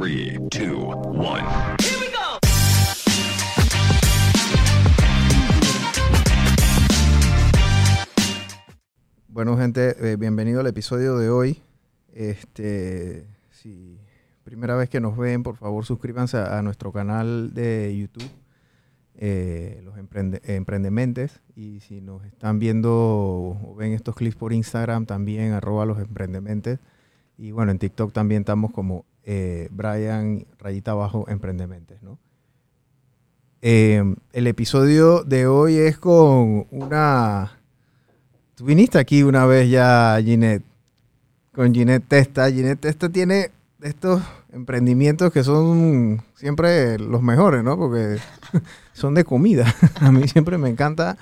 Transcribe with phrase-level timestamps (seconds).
[0.00, 2.44] 3, 2, 1.
[9.28, 11.62] Bueno, gente, eh, bienvenido al episodio de hoy.
[12.12, 14.00] Este, si
[14.42, 18.28] primera vez que nos ven, por favor suscríbanse a, nuestro canal de YouTube,
[19.16, 21.40] eh, Los Emprende- Emprendementes.
[21.54, 26.80] Y si nos están viendo o ven estos clips por Instagram, también arroba Los Emprendementes.
[27.38, 32.18] Y bueno, en TikTok también estamos como eh, Brian Rayita Abajo Emprendementes, ¿no?
[33.62, 37.58] Eh, el episodio de hoy es con una...
[38.54, 40.64] Tú viniste aquí una vez ya, Ginette,
[41.54, 42.50] con Ginette Testa.
[42.50, 43.50] Ginette Testa tiene
[43.80, 47.76] estos emprendimientos que son siempre los mejores, ¿no?
[47.76, 48.18] Porque
[48.92, 49.74] son de comida.
[50.00, 51.16] A mí siempre me encantan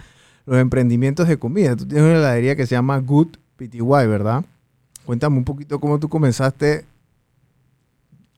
[0.45, 1.77] los emprendimientos de comida.
[1.77, 4.45] Tú tienes una heladería que se llama Good PTY, ¿verdad?
[5.05, 6.85] Cuéntame un poquito cómo tú comenzaste,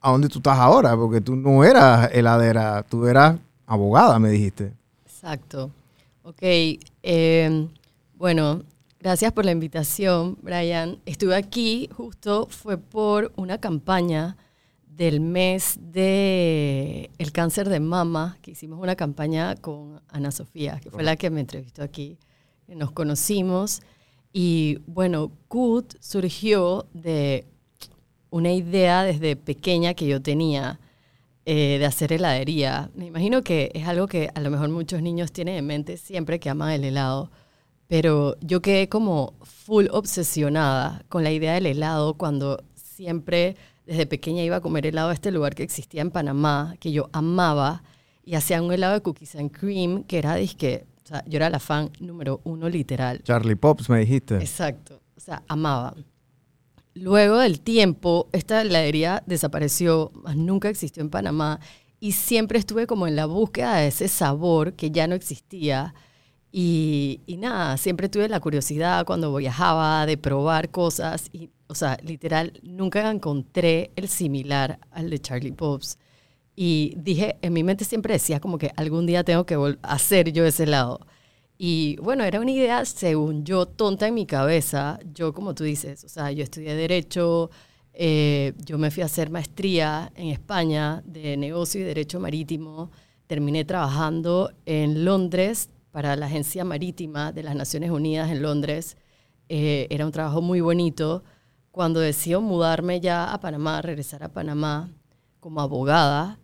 [0.04, 4.74] a dónde tú estás ahora, porque tú no eras heladera, tú eras abogada, me dijiste.
[5.06, 5.70] Exacto.
[6.22, 6.42] Ok.
[6.42, 7.68] eh,
[8.14, 8.62] bueno,
[9.00, 10.98] gracias por la invitación, Brian.
[11.06, 14.36] Estuve aquí justo, fue por una campaña
[14.86, 20.90] del mes de el cáncer de mama, que hicimos una campaña con Ana Sofía, que
[20.90, 22.18] fue la que me entrevistó aquí.
[22.68, 23.80] Nos conocimos
[24.34, 27.46] y bueno, Good surgió de
[28.34, 30.80] una idea desde pequeña que yo tenía
[31.46, 32.90] eh, de hacer heladería.
[32.96, 36.40] Me imagino que es algo que a lo mejor muchos niños tienen en mente siempre
[36.40, 37.30] que aman el helado,
[37.86, 43.54] pero yo quedé como full obsesionada con la idea del helado cuando siempre
[43.86, 47.08] desde pequeña iba a comer helado a este lugar que existía en Panamá, que yo
[47.12, 47.84] amaba,
[48.24, 51.50] y hacían un helado de cookies and cream que era disque, o sea, yo era
[51.50, 53.22] la fan número uno literal.
[53.22, 54.38] Charlie Pops, me dijiste.
[54.38, 55.00] Exacto.
[55.16, 55.94] O sea, amaba.
[56.94, 61.58] Luego del tiempo, esta heladería desapareció, nunca existió en Panamá
[61.98, 65.94] y siempre estuve como en la búsqueda de ese sabor que ya no existía.
[66.52, 71.98] Y, y nada, siempre tuve la curiosidad cuando viajaba de probar cosas y, o sea,
[72.04, 75.98] literal, nunca encontré el similar al de Charlie Pops.
[76.54, 80.46] Y dije, en mi mente siempre decía como que algún día tengo que hacer yo
[80.46, 81.00] ese helado.
[81.56, 84.98] Y bueno, era una idea, según yo, tonta en mi cabeza.
[85.14, 87.50] Yo, como tú dices, o sea, yo estudié Derecho,
[87.92, 92.90] eh, yo me fui a hacer maestría en España de negocio y Derecho Marítimo.
[93.28, 98.96] Terminé trabajando en Londres para la Agencia Marítima de las Naciones Unidas en Londres.
[99.48, 101.22] Eh, era un trabajo muy bonito.
[101.70, 104.90] Cuando decido mudarme ya a Panamá, regresar a Panamá
[105.38, 106.40] como abogada,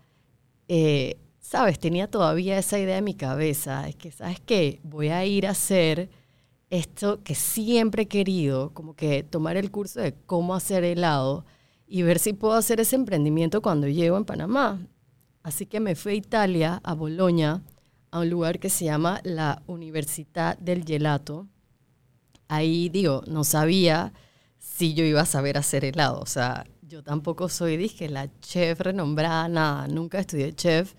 [0.69, 4.81] eh, sabes, tenía todavía esa idea en mi cabeza, es que, ¿sabes qué?
[4.85, 6.11] Voy a ir a hacer
[6.71, 11.45] esto que siempre he querido, como que tomar el curso de cómo hacer helado
[11.87, 14.79] y ver si puedo hacer ese emprendimiento cuando llego en Panamá.
[15.43, 17.63] Así que me fui a Italia, a Bolonia,
[18.13, 21.49] a un lugar que se llama la Universidad del Gelato.
[22.47, 24.13] Ahí, digo, no sabía
[24.59, 26.21] si yo iba a saber hacer helado.
[26.21, 29.89] O sea, yo tampoco soy, dije, la chef renombrada, nada.
[29.89, 30.95] Nunca estudié chef.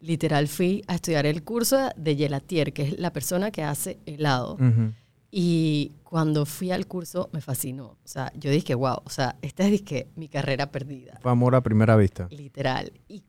[0.00, 4.54] Literal fui a estudiar el curso de gelatier, que es la persona que hace helado.
[4.54, 4.92] Ujú.
[5.30, 7.98] Y cuando fui al curso me fascinó.
[8.04, 11.18] O sea, yo dije, wow, o sea, esta es dizque, mi carrera perdida.
[11.22, 12.28] Fue amor a primera vista.
[12.30, 12.92] Literal.
[13.08, 13.22] Y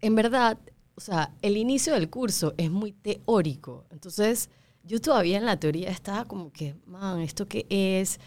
[0.00, 0.58] en verdad,
[0.94, 3.84] o sea, el inicio del curso es muy teórico.
[3.90, 4.50] Entonces,
[4.82, 8.18] yo todavía en la teoría estaba como que, man, ¿esto qué es?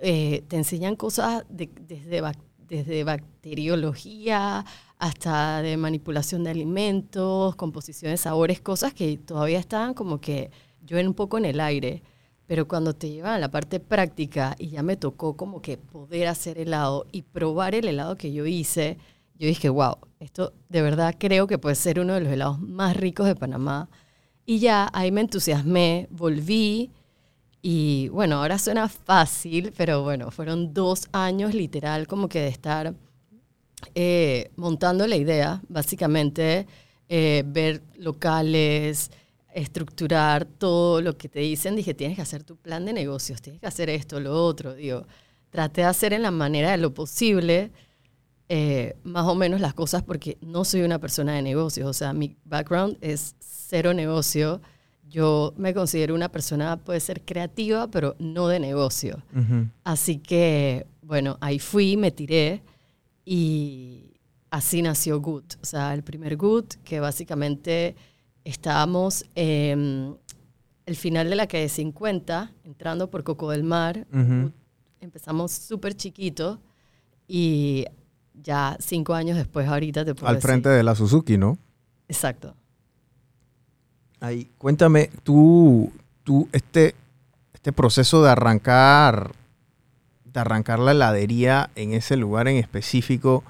[0.00, 2.22] Eh, te enseñan cosas de- desde,
[2.68, 4.64] desde bacteriología
[4.98, 10.50] hasta de manipulación de alimentos, composición de sabores, cosas que todavía estaban como que
[10.84, 12.02] yo en un poco en el aire.
[12.46, 16.28] Pero cuando te llevan a la parte práctica y ya me tocó como que poder
[16.28, 18.96] hacer helado y probar el helado que yo hice,
[19.38, 22.96] yo dije, wow, esto de verdad creo que puede ser uno de los helados más
[22.96, 23.88] ricos de Panamá.
[24.46, 26.90] Y ya ahí me entusiasmé, volví
[27.60, 32.94] y bueno, ahora suena fácil, pero bueno, fueron dos años literal como que de estar
[33.94, 36.66] eh, montando la idea, básicamente
[37.08, 39.10] eh, ver locales,
[39.54, 41.76] estructurar todo lo que te dicen.
[41.76, 44.74] Dije, tienes que hacer tu plan de negocios, tienes que hacer esto, lo otro.
[44.74, 45.06] Digo,
[45.50, 47.70] traté de hacer en la manera de lo posible
[48.50, 51.88] eh, más o menos las cosas porque no soy una persona de negocios.
[51.88, 54.60] O sea, mi background es cero negocio.
[55.08, 59.22] Yo me considero una persona, puede ser creativa, pero no de negocio.
[59.34, 59.68] Ujú.
[59.84, 62.62] Así que, bueno, ahí fui, me tiré
[63.30, 64.14] y
[64.50, 65.44] así nació Good.
[65.62, 67.94] O sea, el primer Good, que básicamente
[68.42, 70.16] estábamos en
[70.86, 74.06] el final de la calle 50, entrando por Coco del Mar.
[75.00, 76.58] Empezamos súper chiquito
[77.26, 77.84] y
[78.42, 80.48] ya cinco años después, ahorita te puedo Al decir.
[80.48, 81.58] frente de la Suzuki, ¿no?
[82.08, 82.54] Exacto.
[84.20, 85.92] Ahí, cuéntame, tú,
[86.24, 86.94] tú, este,
[87.52, 89.32] este proceso de arrancar,
[90.40, 93.44] arrancar la heladería en ese lugar en específico,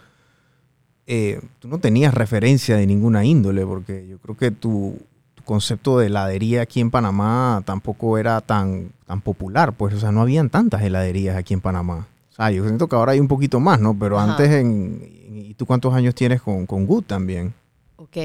[1.06, 4.98] eh, tú no tenías referencia de ninguna índole, porque yo creo que tu,
[5.34, 10.12] tu concepto de heladería aquí en Panamá tampoco era tan, tan popular, pues, o sea,
[10.12, 12.06] no habían tantas heladerías aquí en Panamá.
[12.30, 13.98] O sea, yo siento que ahora hay un poquito más, ¿no?
[13.98, 14.32] Pero Ajá.
[14.32, 15.00] antes, en,
[15.32, 17.54] ¿y tú cuántos años tienes con, con Good también?
[17.96, 18.16] Ok,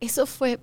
[0.00, 0.58] eso fue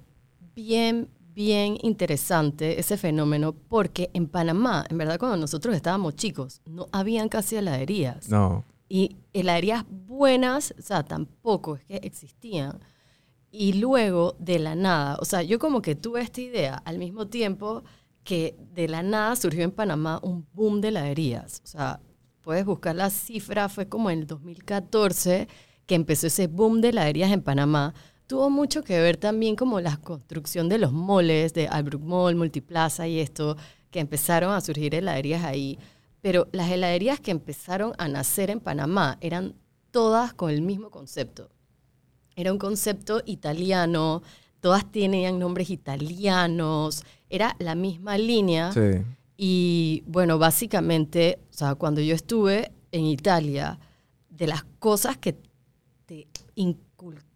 [0.56, 6.88] bien, bien interesante, ese fenómeno, porque en Panamá, en verdad, cuando nosotros estábamos chicos, no
[6.92, 8.30] habían casi heladerías.
[8.30, 8.66] No.
[8.88, 12.80] Y heladerías buenas, o sea, tampoco es que existían.
[13.52, 17.28] Y luego, de la nada, o sea, yo como que tuve esta idea al mismo
[17.28, 17.84] tiempo
[18.24, 21.62] que de la nada surgió en Panamá un boom de heladerías.
[21.64, 22.00] O sea,
[22.42, 25.48] puedes buscar la cifra, fue como en el 2014
[25.86, 27.94] que empezó ese boom de heladerías en Panamá.
[28.28, 33.08] Tuvo mucho que ver también como la construcción de los moles, de Albrook Mall, Multiplaza
[33.08, 33.58] y esto,
[33.92, 35.78] que empezaron a surgir heladerías ahí.
[36.22, 39.56] Pero las heladerías que empezaron a nacer en Panamá eran
[39.92, 41.50] todas con el mismo concepto.
[42.36, 44.24] Era un concepto italiano,
[44.60, 48.72] todas tenían nombres italianos, era la misma línea.
[48.72, 49.04] Sí.
[49.36, 53.80] Y bueno, básicamente, o sea, cuando yo estuve en Italia,
[54.30, 55.36] de las cosas que
[56.06, 56.28] te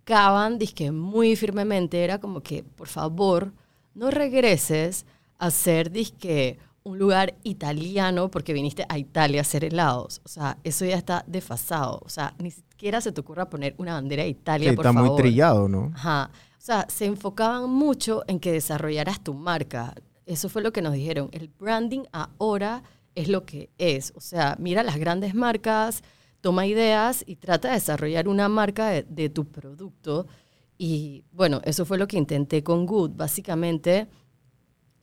[0.07, 3.51] inculcaban, dizque muy firmemente, era como que, por favor,
[3.94, 5.06] no regreses
[5.38, 10.21] a ser, disque, un lugar italiano porque viniste a Italia a hacer helados.
[10.24, 12.00] O sea, eso ya está desfasado.
[12.06, 14.94] O sea, ni siquiera se te ocurra poner una bandera de Italia, Sí, por está
[14.94, 15.09] favor.
[15.12, 15.92] muy trillado, ¿no?
[15.94, 16.30] Ajá.
[16.57, 19.94] O sea, se enfocaban mucho en que desarrollaras tu marca.
[20.25, 21.27] Eso fue lo que nos dijeron.
[21.33, 22.83] El branding ahora
[23.15, 24.13] es lo que es.
[24.15, 26.01] O sea, mira las grandes marcas,
[26.47, 30.27] toma ideas y trata de desarrollar una marca de, tu producto.
[30.77, 33.17] Y bueno, eso fue lo que intenté con Good.
[33.17, 34.07] Básicamente,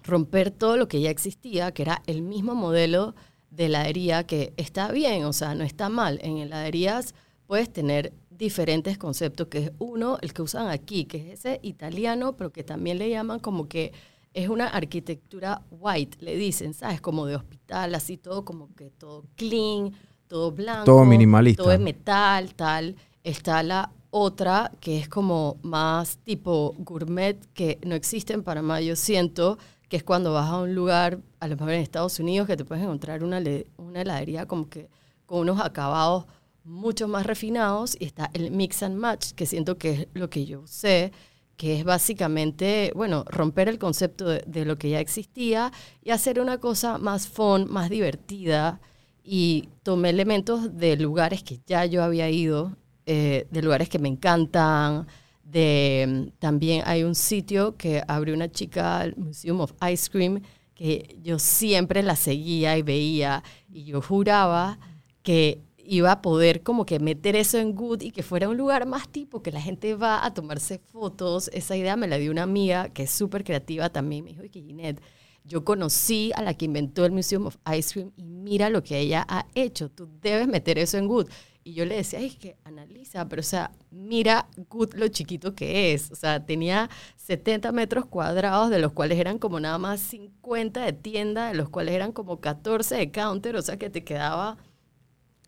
[0.03, 3.15] romper todo lo que ya existía, que era el mismo modelo
[3.51, 6.19] de heladería que está bien, o sea, no está mal.
[6.23, 7.15] En heladerías
[7.47, 12.39] puedes tener diferentes conceptos, que es uno, el que usan aquí, que es ese italiano,
[12.39, 13.93] pero que también le llaman como que
[14.33, 17.03] es una arquitectura white, le dicen, ¿sabes?
[17.03, 19.93] Como de hospital, así todo como que todo clean,
[20.35, 20.85] todo blanco.
[20.85, 21.63] Todo minimalista.
[21.63, 22.97] Todo es metal, tal.
[23.23, 28.97] Está la otra que es como más tipo gourmet, que no existe en Panamá, yo
[28.97, 29.59] siento,
[29.89, 32.65] que es cuando vas a un lugar, a lo mejor en Estados Unidos, que te
[32.65, 33.41] puedes encontrar una,
[33.77, 34.89] una heladería como que
[35.25, 36.27] con unos acabados
[36.65, 40.47] mucho más refinados y está el mix and match, que siento que es lo que
[40.47, 41.13] yo sé,
[41.57, 45.71] que es básicamente, bueno, romper el concepto de, de lo que ya existía
[46.03, 48.81] y hacer una cosa más fun, más divertida.
[49.25, 52.77] Y tomé elementos de lugares que ya yo había ido,
[53.07, 55.07] eh, de lugares que me encantan.
[55.43, 60.43] De, también hay un sitio que abrió una chica, el Museum of Ice Cream,
[60.75, 63.43] que yo siempre la seguía y veía
[63.73, 64.79] y yo juraba
[65.23, 68.87] que iba a poder como que meter eso en Good y que fuera un lugar
[68.87, 71.49] más tipo que la gente va a tomarse fotos.
[71.53, 74.25] Esa idea me la dio una amiga que es súper creativa también.
[74.25, 75.01] Me dijo, que Ginette,
[75.45, 78.99] yo conocí a la que inventó el Museum of Ice Cream y mira lo que
[78.99, 79.91] ella ha hecho.
[79.91, 81.29] Tú debes meter eso en Good.
[81.63, 85.55] Y yo le decía, "Ay, es que analiza, pero o sea, mira Good lo chiquito
[85.55, 86.11] que es.
[86.11, 90.93] O sea, tenía 70 metros cuadrados, de los cuales eran como nada más 50 de
[90.93, 94.59] tienda, de los cuales eran como 14 de counter, o sea que te quedaba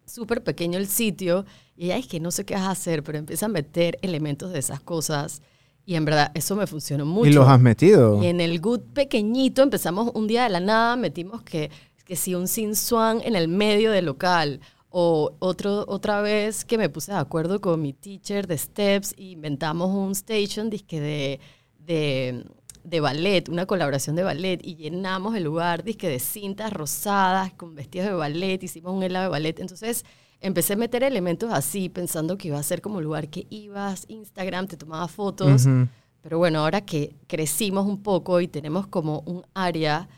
[0.07, 1.45] súper pequeño el sitio.
[1.77, 4.53] Y ella es que no sé qué vas a hacer, pero empieza a meter elementos
[4.53, 5.43] de esas cosas.
[5.89, 7.31] Y en verdad, eso me funcionó mucho.
[7.31, 8.21] Y los has metido.
[8.21, 11.71] Y en el Good pequeñito empezamos un día de la nada, metimos que,
[12.05, 14.61] que si un Sin Swan en el medio del local.
[14.99, 19.33] O otro, otra vez que me puse de acuerdo con mi teacher de Steps y
[19.33, 21.39] inventamos un station disque de,
[21.79, 22.47] de,
[22.83, 27.75] de ballet, una colaboración de ballet y llenamos el lugar disque de cintas rosadas con
[27.75, 29.61] vestidos de ballet, hicimos un helado de ballet.
[29.61, 30.05] Entonces
[30.41, 34.67] empecé a meter elementos así pensando que iba a ser como lugar que ibas, Instagram,
[34.69, 35.67] te tomaba fotos.
[35.67, 35.89] Ujú.
[36.23, 40.09] Pero bueno, ahora que crecimos un poco y tenemos como un área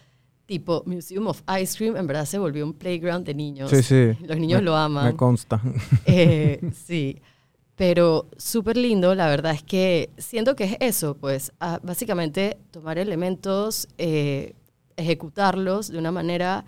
[0.46, 3.68] tipo Museum of Ice Cream, en verdad se volvió un playground de niños.
[3.70, 4.12] Sí, sí.
[4.26, 5.04] Los niños Me- lo aman.
[5.06, 5.60] Me consta.
[6.06, 7.20] Eh, sí.
[7.76, 12.98] Pero súper lindo, la verdad es que siento que es eso, pues, ah, básicamente tomar
[12.98, 14.54] elementos, eh,
[14.96, 16.64] ejecutarlos de una manera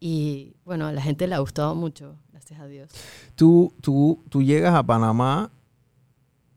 [0.00, 2.88] y, bueno, a la gente le ha gustado mucho, gracias a Dios.
[3.34, 5.50] tú, tú, tú llegas a Panamá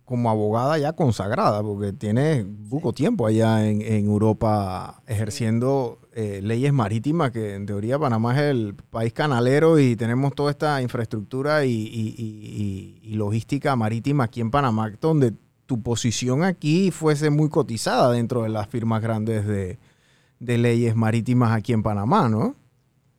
[0.06, 6.74] como abogada ya consagrada, porque tienes poco tiempo allá en, en Europa ejerciendo eh, leyes
[6.74, 11.72] marítimas, que en teoría Panamá es el país canalero y tenemos toda esta infraestructura y,
[11.72, 15.34] y- y- y- y logística marítima aquí en Panamá, donde
[15.66, 19.80] tu posición aquí fuese muy cotizada dentro de las firmas grandes de,
[20.40, 22.56] de leyes marítimas aquí en Panamá, ¿no?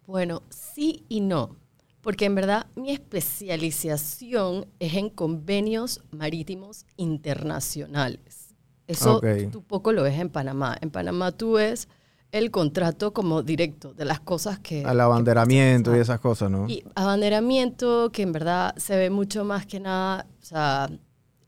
[0.07, 1.57] Bueno, sí y no.
[2.03, 8.55] Porque en verdad mi especialización es en convenios marítimos internacionales.
[8.89, 10.77] Eso tú poco lo ves en Panamá.
[10.81, 11.89] En Panamá tú ves
[12.33, 14.85] el contrato como directo de las cosas que...
[14.85, 16.69] Al abanderamiento que- y esas cosas, ¿no?
[16.69, 20.91] Y abanderamiento que en verdad se ve mucho más que nada, o sea,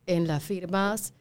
[0.07, 1.15] en las firmas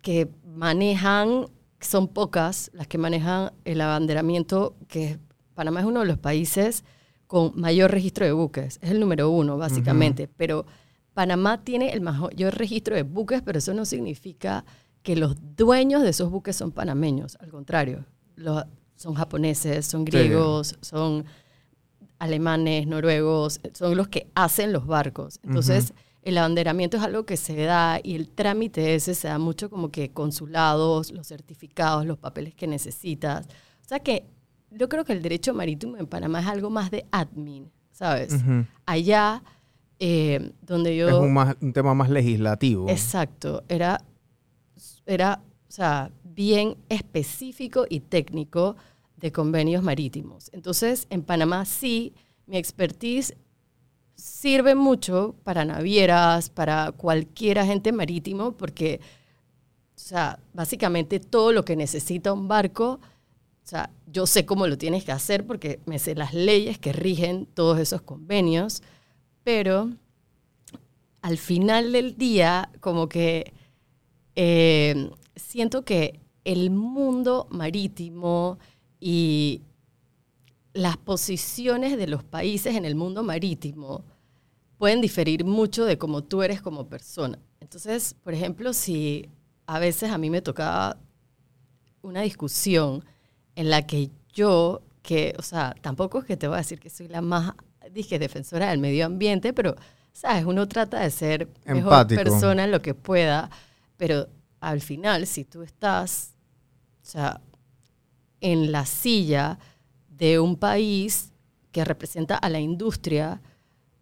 [0.00, 1.46] que manejan,
[1.80, 5.18] son pocas las que manejan el abanderamiento, que
[5.54, 6.84] Panamá es uno de los países
[7.28, 10.66] con mayor registro de buques, es el número uno básicamente, pero
[11.14, 14.64] Panamá tiene el mayor registro de buques, pero eso no significa
[15.02, 18.04] que los dueños de esos buques son panameños, al contrario,
[18.34, 18.64] los-
[18.96, 21.24] son japoneses, son griegos, son
[22.18, 25.38] alemanes, noruegos, son los que hacen los barcos.
[25.44, 25.92] Entonces,
[26.22, 29.90] el abanderamiento es algo que se da y el trámite ese se da mucho como
[29.90, 33.46] que consulados, los certificados, los papeles que necesitas.
[33.84, 34.24] O sea que
[34.70, 38.32] yo creo que el derecho marítimo en Panamá es algo más de admin, ¿sabes?
[38.34, 38.64] Ujú.
[38.86, 39.42] Allá,
[39.98, 41.08] eh, donde yo...
[41.08, 42.88] Es un, más- un tema más legislativo.
[42.88, 44.00] Exacto, era,
[45.06, 48.76] era o sea, bien específico y técnico
[49.16, 50.48] de convenios marítimos.
[50.52, 52.14] Entonces, en Panamá sí,
[52.46, 53.34] mi expertise
[54.14, 59.00] sirve mucho para navieras, para cualquier agente marítimo, porque,
[59.94, 63.00] o sea, básicamente todo lo que necesita un barco,
[63.68, 66.94] o sea, yo sé cómo lo tienes que hacer porque me sé las leyes que
[66.94, 68.82] rigen todos esos convenios,
[69.44, 69.90] pero
[71.20, 73.52] al final del día, como que
[74.36, 78.58] eh, siento que el mundo marítimo
[79.00, 79.60] y
[80.72, 84.02] las posiciones de los países en el mundo marítimo
[84.78, 87.38] pueden diferir mucho de cómo tú eres como persona.
[87.60, 89.28] Entonces, por ejemplo, si
[89.66, 90.96] a veces a mí me tocaba
[92.00, 93.04] una discusión
[93.58, 96.90] en la que yo, que, o sea, tampoco es que te voy a decir que
[96.90, 97.54] soy la más,
[97.90, 99.74] dije, defensora del medio ambiente, pero,
[100.12, 102.22] sabes, uno trata de ser mejor Empático.
[102.22, 103.50] persona en lo que pueda,
[103.96, 104.28] pero
[104.60, 106.36] al final, si tú estás,
[107.02, 107.40] o sea,
[108.40, 109.58] en la silla
[110.08, 111.32] de un país
[111.72, 113.42] que representa a la industria,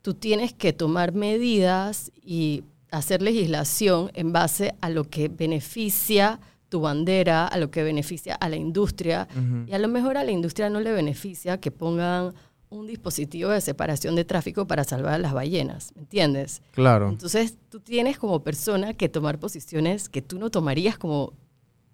[0.02, 6.80] tú tienes que tomar medidas y hacer legislación en base a lo que beneficia tu
[6.80, 9.28] bandera, a lo que beneficia a la industria.
[9.66, 12.34] Y a lo mejor a la industria no le beneficia que pongan
[12.68, 16.62] un dispositivo de separación de tráfico para salvar a las ballenas, ¿me entiendes?
[16.72, 17.08] Claro.
[17.08, 21.32] Entonces tú tienes como persona que tomar posiciones que tú no tomarías como,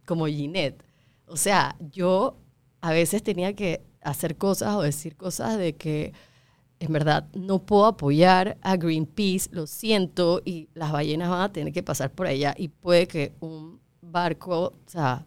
[0.07, 0.83] como Ginette.
[1.27, 2.39] O sea, yo
[2.81, 6.13] a veces tenía que hacer cosas o decir cosas de que
[6.81, 11.73] en verdad no puedo apoyar a Greenpeace, lo siento, y las ballenas van a tener
[11.73, 13.82] que pasar por allá y puede que un
[14.13, 15.25] barco, o sea,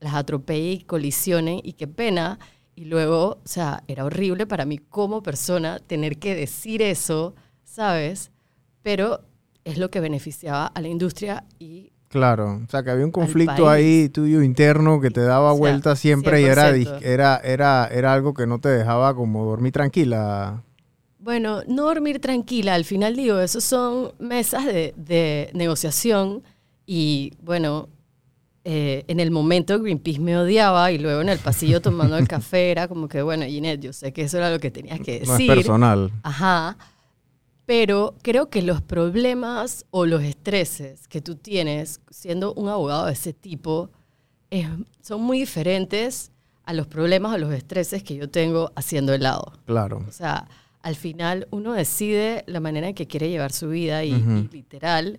[0.00, 2.38] las atropelle y colisionen y qué pena.
[2.74, 8.30] Y luego, o sea, era horrible para mí como persona tener que decir eso, ¿sabes?
[8.82, 9.22] Pero
[9.64, 13.68] es lo que beneficiaba a la industria y Claro, o sea que había un conflicto
[13.68, 16.98] ahí tuyo interno que te daba O sea, vuelta siempre y era, 100%.
[17.00, 20.62] dis- era, era, era algo que no te dejaba como dormir tranquila.
[21.18, 26.42] Bueno, no dormir tranquila, al final digo, esos son mesas de, de negociación
[26.86, 27.88] y bueno,
[28.68, 32.72] eh, en el momento Greenpeace me odiaba y luego en el pasillo tomando el café
[32.72, 35.22] era como que, bueno, Ginette, yo sé que eso era lo que tenías que No
[35.22, 35.54] es decir.
[35.54, 36.10] personal.
[36.24, 36.76] Ajá.
[37.64, 43.12] Pero creo que los problemas o los estreses que tú tienes siendo un abogado de
[43.12, 43.90] ese tipo
[44.50, 44.66] es-
[45.00, 46.30] son muy diferentes
[46.64, 49.52] a los problemas o los estreses que yo tengo haciendo helado.
[49.66, 50.04] Claro.
[50.08, 50.48] O sea,
[50.82, 54.30] al final uno decide la manera en que quiere llevar su vida y, Ujú.
[54.38, 55.18] y literal,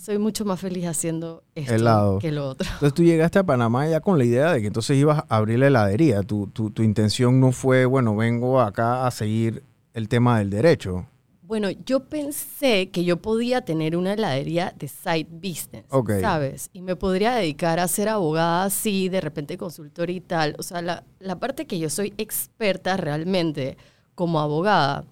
[0.00, 2.18] soy mucho más feliz haciendo esto Helado.
[2.18, 2.66] que lo otro.
[2.72, 5.58] Entonces tú llegaste a Panamá ya con la idea de que entonces ibas a abrir
[5.58, 6.22] la heladería.
[6.22, 11.06] Tu, tu, tu intención no fue, bueno, vengo acá a seguir el tema del derecho.
[11.42, 16.12] Bueno, yo pensé que yo podía tener una heladería de side business, Ok.
[16.20, 16.70] ¿sabes?
[16.72, 20.54] Y me podría dedicar a ser abogada así, de repente consultora y tal.
[20.58, 23.76] O sea, la, la parte que yo soy experta realmente
[24.14, 25.04] como abogada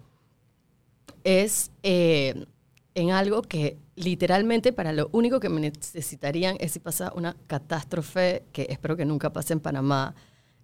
[1.25, 2.47] es eh,
[2.95, 8.45] en algo que literalmente para lo único que me necesitarían es si pasa una catástrofe,
[8.53, 10.15] que espero que nunca pase en Panamá,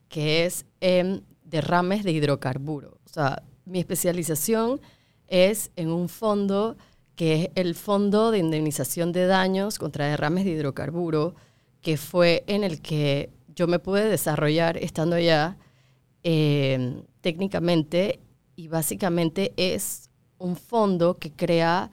[0.09, 2.99] que es en derrames de hidrocarburo.
[3.05, 4.81] O sea, mi especialización
[5.27, 6.77] es en un fondo
[7.17, 11.35] que es el Fondo de Indemnización de Daños contra Derrames de Hidrocarburo,
[11.81, 15.57] que fue en el que yo me pude desarrollar estando allá
[16.25, 18.21] eh, técnicamente
[18.57, 21.91] y básicamente es un fondo que crea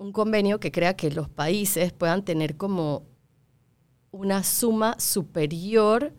[0.00, 3.02] un convenio que crea que los países puedan tener como
[4.10, 6.14] una suma superior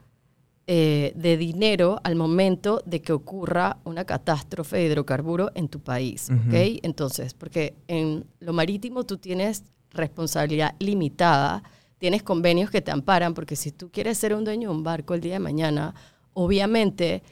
[0.67, 6.29] eh, de dinero al momento de que ocurra una catástrofe de hidrocarburo en tu país.
[6.29, 6.53] ¿ok?
[6.83, 11.63] Entonces, porque en lo marítimo tú tienes responsabilidad limitada,
[11.97, 15.15] tienes convenios que te amparan, porque si tú quieres ser un dueño de un barco
[15.15, 15.95] el día de mañana,
[16.33, 17.23] obviamente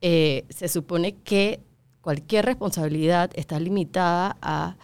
[0.00, 1.60] eh, se supone que
[2.00, 4.76] cualquier responsabilidad está limitada a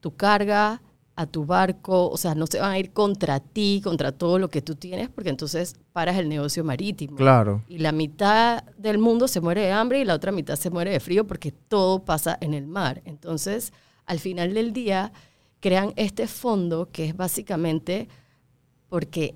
[0.00, 0.82] tu carga,
[1.20, 4.48] a tu barco, o sea, no se van a ir contra ti, contra todo lo
[4.48, 7.16] que tú tienes, porque entonces paras el negocio marítimo.
[7.16, 7.62] Claro.
[7.68, 10.92] Y la mitad del mundo se muere de hambre y la otra mitad se muere
[10.92, 13.02] de frío porque todo pasa en el mar.
[13.04, 13.74] Entonces,
[14.06, 15.12] al final del día,
[15.60, 18.08] crean este fondo que es básicamente
[18.88, 19.34] porque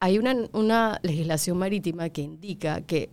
[0.00, 3.10] hay una, una legislación marítima que indica que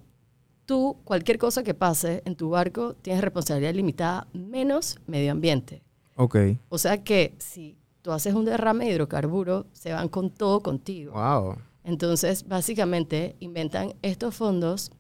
[0.66, 5.84] tú, cualquier cosa que pase en tu barco, tienes responsabilidad limitada menos medio ambiente.
[6.22, 6.36] Ok.
[6.68, 11.14] O sea que si tú haces un derrame de hidrocarburo, se van con todo contigo.
[11.14, 11.56] Wow.
[11.86, 14.92] Entonces, básicamente, inventan estos fondos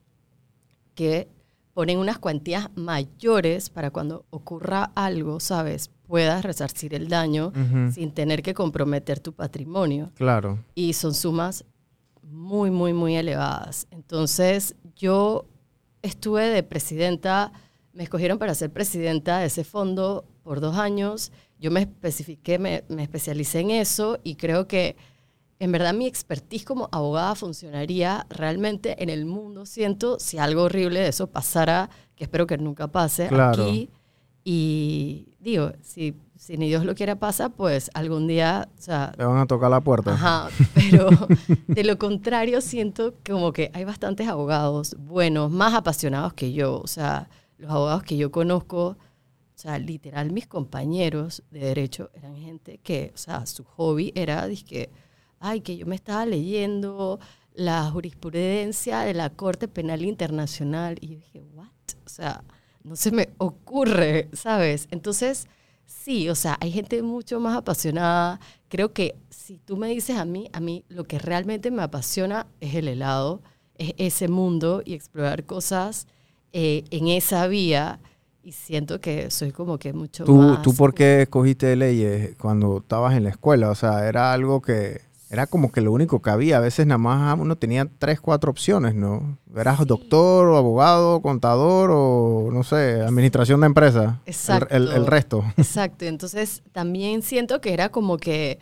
[0.96, 1.28] que
[1.74, 5.92] ponen unas cuantías mayores para cuando ocurra algo, ¿sabes?
[6.08, 7.52] Puedas resarcir el daño
[7.92, 10.12] sin tener que comprometer tu patrimonio.
[10.16, 10.60] Claro.
[10.74, 11.66] Y son sumas
[12.24, 13.88] muy, muy, muy elevadas.
[13.92, 15.46] Entonces, yo
[16.02, 17.52] estuve de presidenta,
[17.92, 21.32] me escogieron para ser presidenta de ese fondo por dos años.
[21.60, 24.96] Yo me especifiqué, me, me especialicé en eso y creo que
[25.60, 29.68] en verdad mi expertise como abogada funcionaría realmente en el mundo.
[29.68, 33.62] Siento si algo horrible de eso pasara, que espero que nunca pase Claro.
[33.62, 33.91] aquí.
[34.44, 39.24] Y digo, si, si ni Dios lo quiera pasa, pues algún día, o sea, Te
[39.24, 40.13] van a tocar la puerta.
[40.15, 41.10] Ajá, pero
[41.68, 46.79] de lo contrario siento como que hay bastantes abogados buenos, más apasionados que yo.
[46.79, 47.29] O sea,
[47.60, 48.98] los abogados que yo conozco,
[49.60, 54.48] o sea, literal mis compañeros de derecho eran gente que, o sea, su hobby era,
[54.66, 54.89] que,
[55.42, 57.19] ay, que yo me estaba leyendo
[57.54, 61.67] la jurisprudencia de la Corte Penal Internacional y yo dije, what?
[62.06, 62.41] O sea,
[62.86, 64.88] no se me ocurre, ¿sabes?
[64.91, 65.50] Entonces,
[65.86, 68.39] sí, o sea, hay gente mucho más apasionada.
[68.69, 72.48] Creo que si tú me dices a mí, a mí lo que realmente me apasiona
[72.62, 73.41] es el helado,
[73.78, 76.08] es ese mundo y explorar cosas
[76.54, 78.00] eh, en esa vía.
[78.43, 80.62] Y siento que soy como que mucho ¿Tú, más...
[80.62, 83.69] ¿Tú por qué escogiste leyes cuando estabas en la escuela?
[83.69, 85.02] O sea, era algo que...
[85.32, 86.58] Era como que lo único que había.
[86.58, 89.38] A veces nada más uno tenía tres, cuatro opciones, ¿no?
[89.56, 89.86] Eras Sí.
[89.86, 94.21] doctor, o abogado, contador o, no sé, administración de empresa.
[94.25, 94.75] El- Exacto.
[94.75, 95.43] El, el resto.
[95.58, 98.58] Exacto, entonces también siento que era como que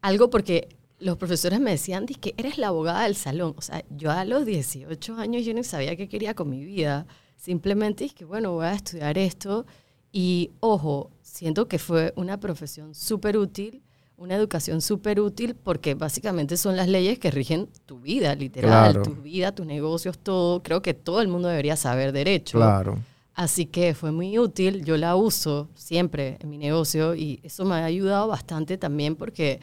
[0.00, 0.68] algo porque
[1.00, 3.52] los profesores me decían, que eres la abogada del salón.
[3.58, 7.06] O sea, yo a los 18 años yo no sabía qué quería con mi vida.
[7.36, 9.66] Simplemente dije, bueno, voy a estudiar esto.
[10.12, 13.82] Y ojo, siento que fue una profesión súper útil,
[14.16, 19.02] una educación súper útil, porque básicamente son las leyes que rigen tu vida, literal, Claro.
[19.02, 20.62] tu vida, tus negocios, todo.
[20.62, 22.56] Creo que todo el mundo debería saber derecho.
[22.58, 22.98] Claro.
[23.34, 27.74] Así que fue muy útil, yo la uso siempre en mi negocio y eso me
[27.74, 29.60] ha ayudado bastante también porque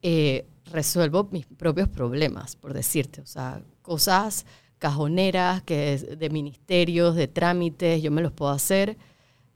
[0.00, 4.46] eh, resuelvo mis propios problemas, por decirte, o sea, cosas
[4.80, 8.96] cajoneras que es de ministerios, de trámites, yo me los puedo hacer.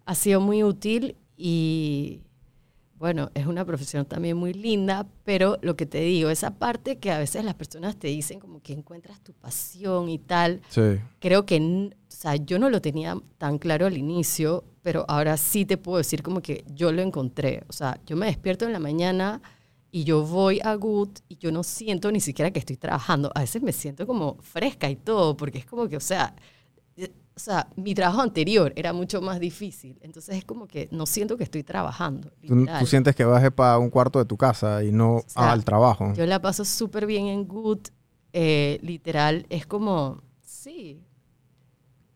[0.07, 2.21] Ha sido muy útil y
[2.97, 7.11] bueno, es una profesión también muy linda, pero lo que te digo, esa parte que
[7.11, 11.01] a veces las personas te dicen como que encuentras tu pasión y tal, Sí.
[11.19, 15.67] creo que, o sea, yo no lo tenía tan claro al inicio, pero ahora sí
[15.67, 17.65] te puedo decir como que yo lo encontré.
[17.69, 19.43] O sea, yo me despierto en la mañana
[19.97, 23.31] y yo voy a Good y yo no siento ni siquiera que estoy trabajando.
[23.33, 26.35] A veces me siento como fresca y todo, porque es como que, o sea,
[26.97, 29.97] eh, o sea, mi trabajo anterior era mucho más difícil.
[30.03, 32.33] Entonces es como que no siento que estoy trabajando.
[32.45, 35.65] Tú, tú sientes que vas para un cuarto de tu casa y no sea, al
[35.65, 36.13] trabajo.
[36.15, 37.79] Yo la paso súper bien en Good.
[38.33, 41.05] eh, literal, es como, sí,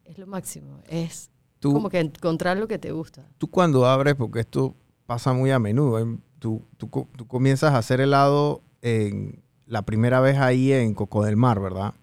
[0.05, 0.81] es lo máximo.
[0.89, 3.25] Es Tú- como que encontrar lo que te gusta.
[3.39, 4.75] tú cuando abres, porque esto
[5.07, 10.39] pasa muy a menudo, tú, tú, tú comienzas a hacer helado en, la primera vez
[10.39, 11.95] ahí en Coco del Mar, ¿verdad?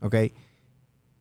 [0.00, 0.16] ¿Ok?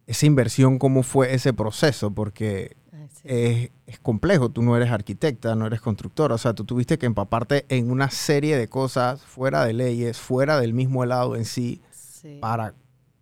[0.07, 2.11] Esa inversión, ¿cómo fue ese proceso?
[2.11, 2.75] Porque
[3.13, 3.21] sí.
[3.23, 7.05] es, es complejo, tú no eres arquitecta, no eres constructora, o sea, tú tuviste que
[7.05, 11.81] empaparte en una serie de cosas fuera de leyes, fuera del mismo helado en sí,
[11.91, 12.37] Sí.
[12.39, 12.75] para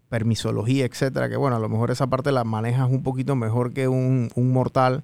[0.10, 3.88] permisología, etcétera, que bueno, a lo mejor esa parte la manejas un poquito mejor que
[3.88, 5.04] un, un mortal,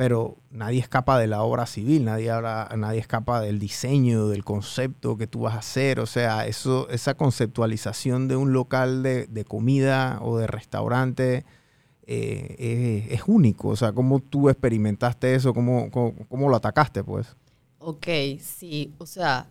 [0.00, 5.18] pero nadie escapa de la obra civil, nadie, habla- nadie escapa del diseño, del concepto
[5.18, 9.44] que tú vas a hacer, o sea, eso, esa conceptualización de un local de, de
[9.44, 11.44] comida o de restaurante
[12.06, 15.52] eh, es, único, o sea, ¿cómo tú experimentaste eso?
[15.52, 17.36] ¿Cómo, cómo, cómo lo atacaste, pues?
[17.78, 18.06] Ok,
[18.40, 19.48] sí, o sea,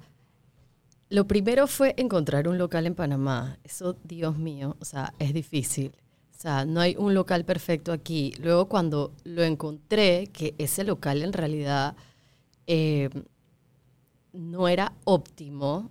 [1.09, 3.59] lo primero fue encontrar un local en Panamá.
[3.63, 5.91] Eso, Dios mío, o sea, es difícil.
[6.39, 8.33] O sea, no hay un local perfecto aquí.
[8.41, 11.97] Luego cuando lo encontré, que ese local en realidad
[12.65, 13.09] eh,
[14.31, 15.89] no era óptimo,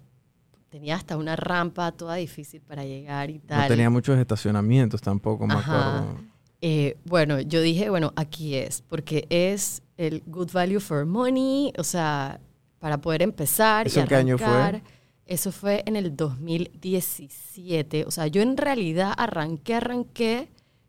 [0.70, 3.60] tenía hasta una rampa toda difícil para llegar y tal.
[3.60, 5.98] No tenía muchos estacionamientos tampoco, me Ajá.
[5.98, 6.20] acuerdo.
[6.62, 11.84] Eh, bueno, yo dije, bueno, aquí es, porque es el good value for money, o
[11.84, 12.40] sea,
[12.78, 14.82] para poder empezar y ¿Eso en qué año fue?
[15.28, 18.04] Eso fue en el 2017.
[18.06, 20.48] O sea, yo en realidad arranqué, arranqué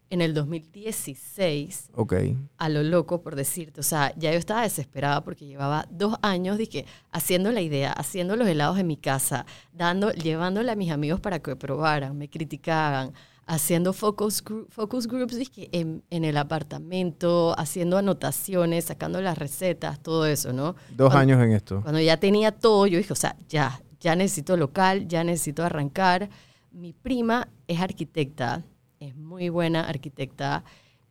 [0.09, 2.13] en el 2016 Ok.
[2.57, 3.79] a lo loco, por decirte.
[3.79, 8.35] O sea, ya yo estaba desesperada porque llevaba dos años, dije, haciendo la idea, haciendo
[8.35, 13.13] los helados en mi casa, dando, llevándole a mis amigos para que probaran, me criticaban,
[13.45, 19.99] haciendo focus, gru- focus groups dije, en, en el apartamento, haciendo anotaciones, sacando las recetas,
[20.01, 20.75] todo eso, ¿no?
[20.95, 21.81] Dos Cuando- años en esto.
[21.81, 26.29] cuando ya tenía todo, yo dije, o sea, ya, ya necesito local, ya necesito arrancar.
[26.71, 28.63] Mi prima es arquitecta,
[28.99, 30.63] es muy buena arquitecta,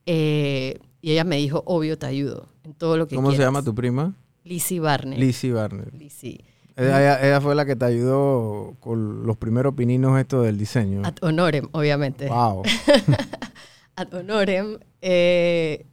[0.07, 3.62] eh, y ella me dijo, obvio, te ayudo en todo lo que ¿Cómo se llama
[3.62, 4.14] tu prima?
[4.44, 5.18] Lizzie Barney.
[5.18, 5.92] Lizzie Barner.
[5.94, 6.44] Lizzie.
[6.77, 11.03] Ella fue la que te ayudó con los primeros pininos estos del diseño.
[11.05, 12.29] Ad honorem, obviamente.
[12.29, 12.62] Wow.
[13.96, 14.79] Ad honorem.
[15.03, 15.87] eh,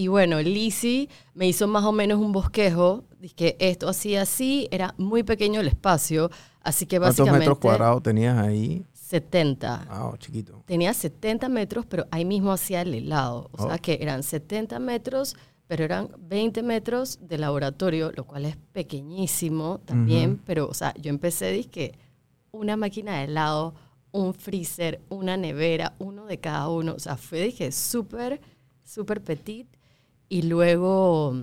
[0.00, 3.04] y bueno, Lizzie me hizo más o menos un bosquejo.
[3.20, 4.66] Dije, esto así, así.
[4.70, 6.30] Era muy pequeño el espacio.
[6.62, 7.38] Así que ¿Cuántos básicamente...
[7.46, 8.84] metros cuadrados tenías ahí?
[8.92, 9.88] 70.
[9.90, 10.62] Wow, chiquito.
[10.66, 13.50] tenía 70 metros, pero ahí mismo hacía el helado.
[13.52, 13.68] O Oh.
[13.68, 15.36] sea que eran 70 metros,
[15.66, 20.40] pero eran 20 metros de laboratorio, lo cual es pequeñísimo también.
[20.46, 21.92] Pero, o sea, yo empecé, dije,
[22.52, 23.74] una máquina de helado,
[24.12, 26.94] un freezer, una nevera, uno de cada uno.
[26.94, 28.40] O sea, fue, dije, súper,
[28.84, 29.66] súper petit.
[30.30, 31.34] Y luego,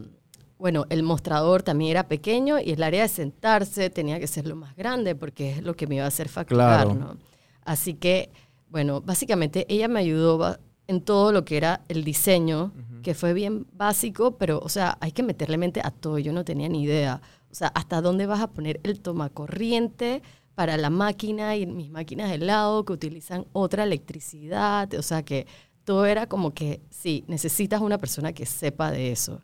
[0.58, 4.56] bueno, el mostrador también era pequeño y el área de sentarse tenía que ser lo
[4.56, 7.00] más grande porque es lo que me iba a hacer facturar, Claro.
[7.00, 7.18] ¿no?
[7.66, 8.32] Así que,
[8.70, 12.72] bueno, básicamente ella me ayudó en todo lo que era el diseño,
[13.04, 16.18] que fue bien básico, pero, o sea, hay que meterle mente a todo.
[16.18, 17.22] Yo no tenía ni idea.
[17.52, 20.22] O sea, hasta dónde vas a poner el tomacorriente
[20.56, 24.94] para la máquina y mis máquinas de helado que utilizan otra electricidad.
[24.96, 25.46] O sea, que
[25.88, 29.40] todo era como que, sí, necesitas una persona que sepa de eso.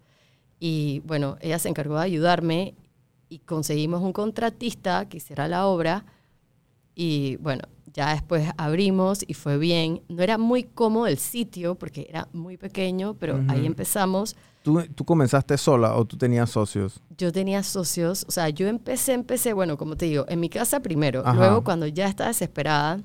[0.59, 2.75] Y bueno, ella se encargó de ayudarme
[3.29, 6.03] y conseguimos un contratista que hiciera la obra.
[6.95, 7.61] Y bueno,
[7.93, 10.01] ya después abrimos y fue bien.
[10.09, 14.35] No era muy cómodo el sitio porque era muy pequeño, pero ahí empezamos.
[14.63, 16.99] ¿Tú, ¿Tú comenzaste sola o tú tenías socios?
[17.17, 20.81] Yo tenía socios, o sea, yo empecé, empecé, bueno, como te digo, en mi casa
[20.81, 21.21] primero.
[21.21, 21.35] Ajá.
[21.35, 22.99] Luego, cuando ya estaba desesperada,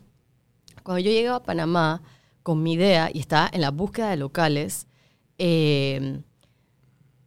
[0.82, 2.02] cuando yo llegué a Panamá
[2.48, 4.86] con mi idea y estaba en la búsqueda de locales,
[5.36, 6.22] eh,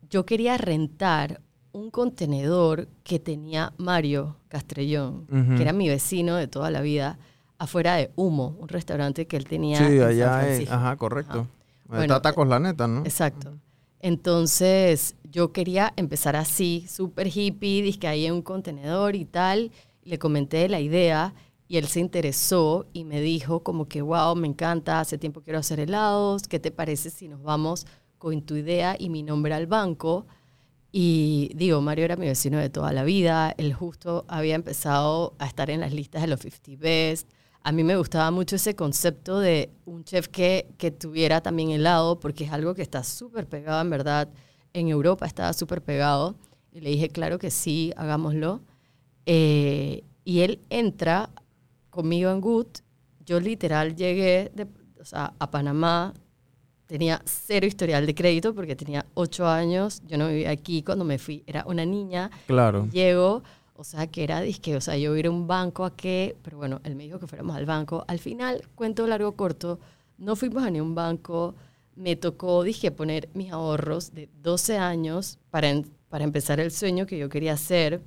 [0.10, 1.41] yo quería rentar
[1.73, 7.19] un contenedor que tenía Mario Castrellón, que era mi vecino de toda la vida,
[7.60, 10.73] afuera de Humo, un restaurante que él tenía Sí, en San allá en, Francisco.
[10.73, 11.31] ajá, correcto.
[11.41, 11.49] Ajá.
[11.84, 13.01] Está Bueno, Tacos La Neta, ¿no?
[13.01, 13.53] Exacto.
[13.99, 19.71] Entonces, yo quería empezar así, súper hippie, dije ahí en un contenedor y tal.
[20.03, 21.36] Le comenté la idea
[21.71, 25.60] y él se interesó y me dijo como que, wow, me encanta, hace tiempo quiero
[25.60, 29.67] hacer helados, ¿qué te parece si nos vamos con tu idea y mi nombre al
[29.67, 30.27] banco?
[30.91, 35.47] Y digo, Mario era mi vecino de toda la vida, él justo había empezado a
[35.47, 37.29] estar en las listas de los 50 Best.
[37.63, 42.19] A mí me gustaba mucho ese concepto de un chef que, que tuviera también helado,
[42.19, 44.27] porque es algo que está súper pegado, en verdad.
[44.73, 46.36] En Europa estaba súper pegado.
[46.73, 48.60] Y le dije, claro que sí, hagámoslo.
[49.25, 51.29] Eh, y él entra
[51.91, 52.67] conmigo en Good.
[53.25, 54.67] Yo literal llegué de-
[54.99, 56.13] o sea, a Panamá,
[56.88, 60.01] tenía cero historial de crédito porque tenía ocho años.
[60.08, 62.30] Yo no vivía aquí cuando me fui, era una niña.
[62.47, 62.88] Claro.
[62.91, 63.43] Llego,
[63.75, 66.58] o sea, que era, disque, o sea, yo ir a un banco a qué, pero
[66.58, 68.04] bueno, él me dijo que fuéramos al banco.
[68.08, 69.80] Al final, cuento largo corto,
[70.17, 71.56] no fuimos a ni un banco.
[71.95, 77.06] Me tocó, dije, poner mis ahorros de 12 años para, en- para empezar el sueño
[77.06, 78.01] que yo quería hacer.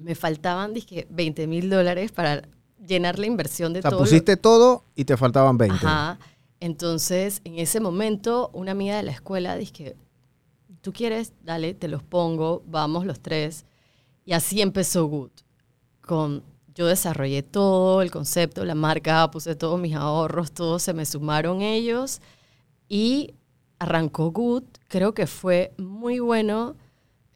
[0.00, 2.42] Me faltaban, dije, 20 mil dólares para
[2.84, 4.00] llenar la inversión de O sea, todo.
[4.00, 5.76] lo- pusiste todo y te faltaban 20.
[5.86, 6.18] Ajá.
[6.60, 9.96] Entonces, en ese momento, una amiga de la escuela dije,
[10.80, 13.64] tú quieres, dale, te los pongo, vamos los tres.
[14.24, 15.30] Y así empezó Good.
[16.00, 16.42] Con,
[16.74, 21.60] yo desarrollé todo, el concepto, la marca, puse todos mis ahorros, todos se me sumaron
[21.62, 22.20] ellos.
[22.88, 23.34] Y
[23.78, 24.62] arrancó good.
[24.88, 26.76] Creo que fue muy bueno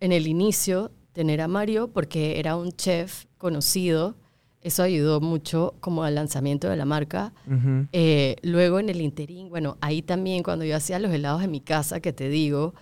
[0.01, 4.15] en el inicio tener a Mario porque era un chef conocido.
[4.63, 7.33] Eso ayudó mucho como al lanzamiento de la marca.
[7.93, 11.61] Eh, luego en el interín, bueno, ahí también cuando yo hacía los helados en mi
[11.61, 12.75] casa, que te digo,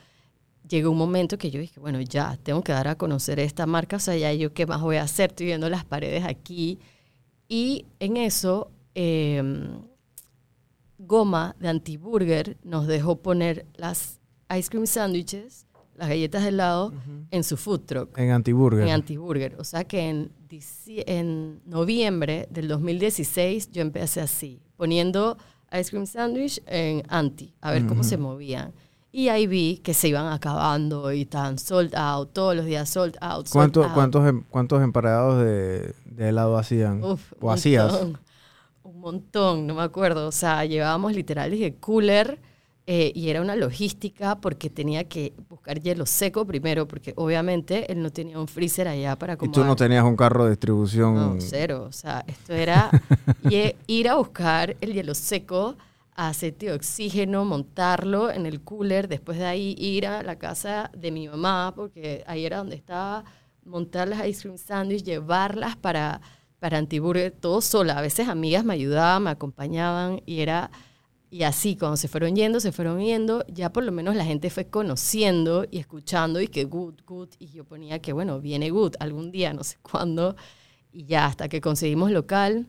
[0.68, 3.96] llegó un momento que yo dije, bueno, ya, tengo que dar a conocer esta marca,
[3.96, 6.80] o sea, ya yo qué más voy a hacer, estoy viendo las paredes aquí.
[7.48, 9.42] Y en eso, eh,
[10.98, 15.67] Goma de Antiburger nos dejó poner las ice cream sandwiches,
[15.98, 16.92] las galletas de helado,
[17.30, 18.86] en su food truck En Antiburger.
[18.86, 19.56] en Antiburger.
[19.58, 20.32] O sea que en,
[20.86, 25.36] en noviembre del 2016 yo empecé así, poniendo
[25.72, 28.72] ice cream sandwich en Anti, a ver cómo se movían.
[29.10, 33.16] Y ahí vi que se iban acabando y estaban sold out, todos los días sold
[33.20, 33.46] out.
[33.46, 33.94] sold ¿Cuánto- out.
[33.94, 37.02] cuántos, em- ¿Cuántos emparedados de, de helado hacían?
[37.02, 37.90] Uf, ¿O un hacías?
[37.92, 38.18] montón.
[38.82, 40.28] Un montón, no me acuerdo.
[40.28, 42.38] O sea, llevábamos literal de cooler
[42.90, 48.00] eh, y era una logística porque tenía que buscar hielo seco primero, porque obviamente él
[48.02, 51.14] no tenía un freezer allá para Y como tú no tenías un carro de distribución.
[51.14, 51.84] no, cero.
[51.86, 52.90] O sea, esto era
[53.46, 55.76] ye- ir a buscar el hielo seco,
[56.16, 61.10] aceite de oxígeno, montarlo en el cooler, después de ahí ir a la casa de
[61.10, 63.22] mi mamá, porque ahí era donde estaba,
[63.66, 66.22] montar las ice cream sandwich, llevarlas para,
[66.58, 67.98] para Antiburger, todo sola.
[67.98, 70.70] A veces amigas me ayudaban, me acompañaban y era...
[71.30, 74.48] Y así, cuando se fueron yendo, se fueron yendo, ya por lo menos la gente
[74.48, 77.28] fue conociendo y escuchando y que good, good.
[77.38, 80.36] Y yo ponía que, bueno, viene good algún día, no sé cuándo.
[80.90, 82.66] Y ya hasta que conseguimos local,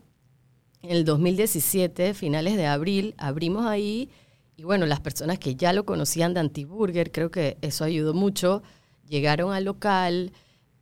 [0.82, 4.10] en el 2017, finales de abril, abrimos ahí.
[4.56, 8.62] Y bueno, las personas que ya lo conocían de Antiburger, creo que eso ayudó mucho.
[9.08, 10.32] Llegaron al local.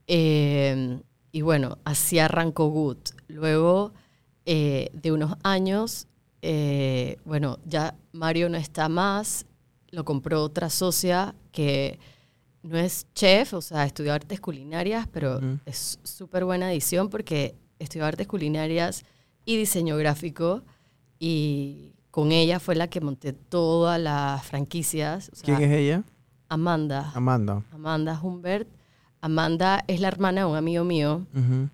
[0.09, 1.01] eh,
[1.33, 2.99] y bueno, así arrancó Good.
[3.29, 3.93] Luego
[4.47, 6.07] eh, de unos años,
[6.42, 9.46] eh, bueno, ya Mario no está más.
[9.90, 11.98] Lo compró otra socia que
[12.62, 18.05] no es chef, o sea, estudió artes culinarias, pero es súper buena edición porque estudió
[18.05, 19.05] artes culinarias
[19.44, 20.62] y diseño gráfico
[21.18, 25.31] y con ella fue la que monté todas las franquicias.
[25.33, 26.03] o sea, ¿Quién es ella?
[26.48, 27.12] Amanda.
[27.14, 27.62] Amanda.
[27.72, 28.68] Amanda Humbert.
[29.20, 31.27] Amanda es la hermana de un amigo mío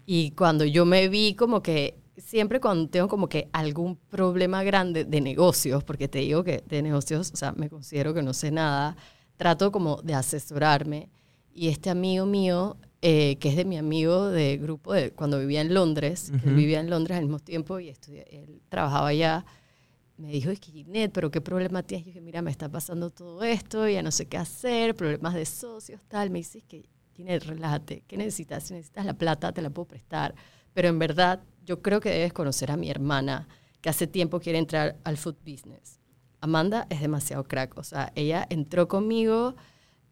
[0.07, 5.05] y cuando yo me vi como que siempre cuando tengo como que algún problema grande
[5.05, 8.51] de negocios, porque te digo que de negocios, o sea, me considero que no sé
[8.51, 8.97] nada,
[9.37, 11.09] trato como de asesorarme.
[11.53, 15.61] Y este amigo mío, eh, que es de mi amigo de grupo de cuando vivía
[15.61, 16.57] en Londres, que él Ujú.
[16.57, 19.45] vivía en Londres al mismo tiempo y estudié- él trabajaba allá,
[20.17, 22.07] me dijo, es que Ginette, pero ¿qué problema tienes?
[22.07, 25.45] Yo dije, mira, me está pasando todo esto, ya no sé qué hacer, problemas de
[25.45, 26.31] socios, tal.
[26.31, 28.65] Me dice, es que Ginette, relájate, ¿qué necesitas?
[28.65, 30.35] Si necesitas la plata, te la puedo prestar.
[30.73, 33.49] Pero en verdad, yo creo que debes conocer a mi hermana,
[33.81, 36.01] que hace tiempo quiere entrar al food business.
[36.41, 39.55] Amanda es demasiado crack, o sea, ella entró conmigo,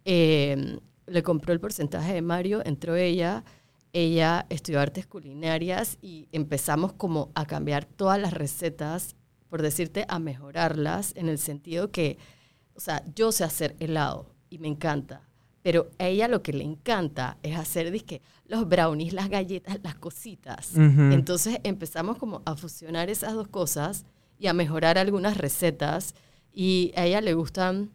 [0.05, 3.45] eh, le compró el porcentaje de Mario, entró ella,
[3.93, 9.17] ella estudió artes culinarias y empezamos como a cambiar todas las recetas,
[9.51, 12.17] por decirte, a mejorarlas, en el sentido que,
[12.75, 15.29] o sea, yo sé hacer helado y me encanta,
[15.63, 19.95] pero a ella lo que le encanta es hacer dizque, los brownies, las galletas, las
[19.95, 20.77] cositas.
[20.77, 24.05] Entonces empezamos como a fusionar esas dos cosas
[24.39, 26.15] y a mejorar algunas recetas
[26.53, 27.91] y a ella le gustan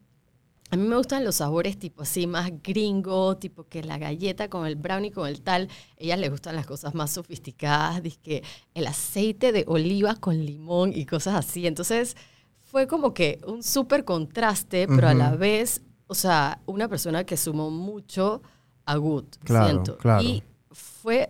[0.69, 4.67] a mí me gustan los sabores tipo así, más gringo, tipo que la galleta con
[4.67, 5.69] el brownie, con el tal.
[5.91, 10.91] A ella le gustan las cosas más sofisticadas, que el aceite de oliva con limón
[10.93, 11.67] y cosas así.
[11.67, 12.17] Entonces
[12.63, 17.37] fue como que un súper contraste, pero a la vez, o sea, una persona que
[17.37, 18.41] sumó mucho
[18.85, 19.97] a Good, Claro, siento.
[19.97, 20.23] claro.
[20.23, 21.29] Y fue,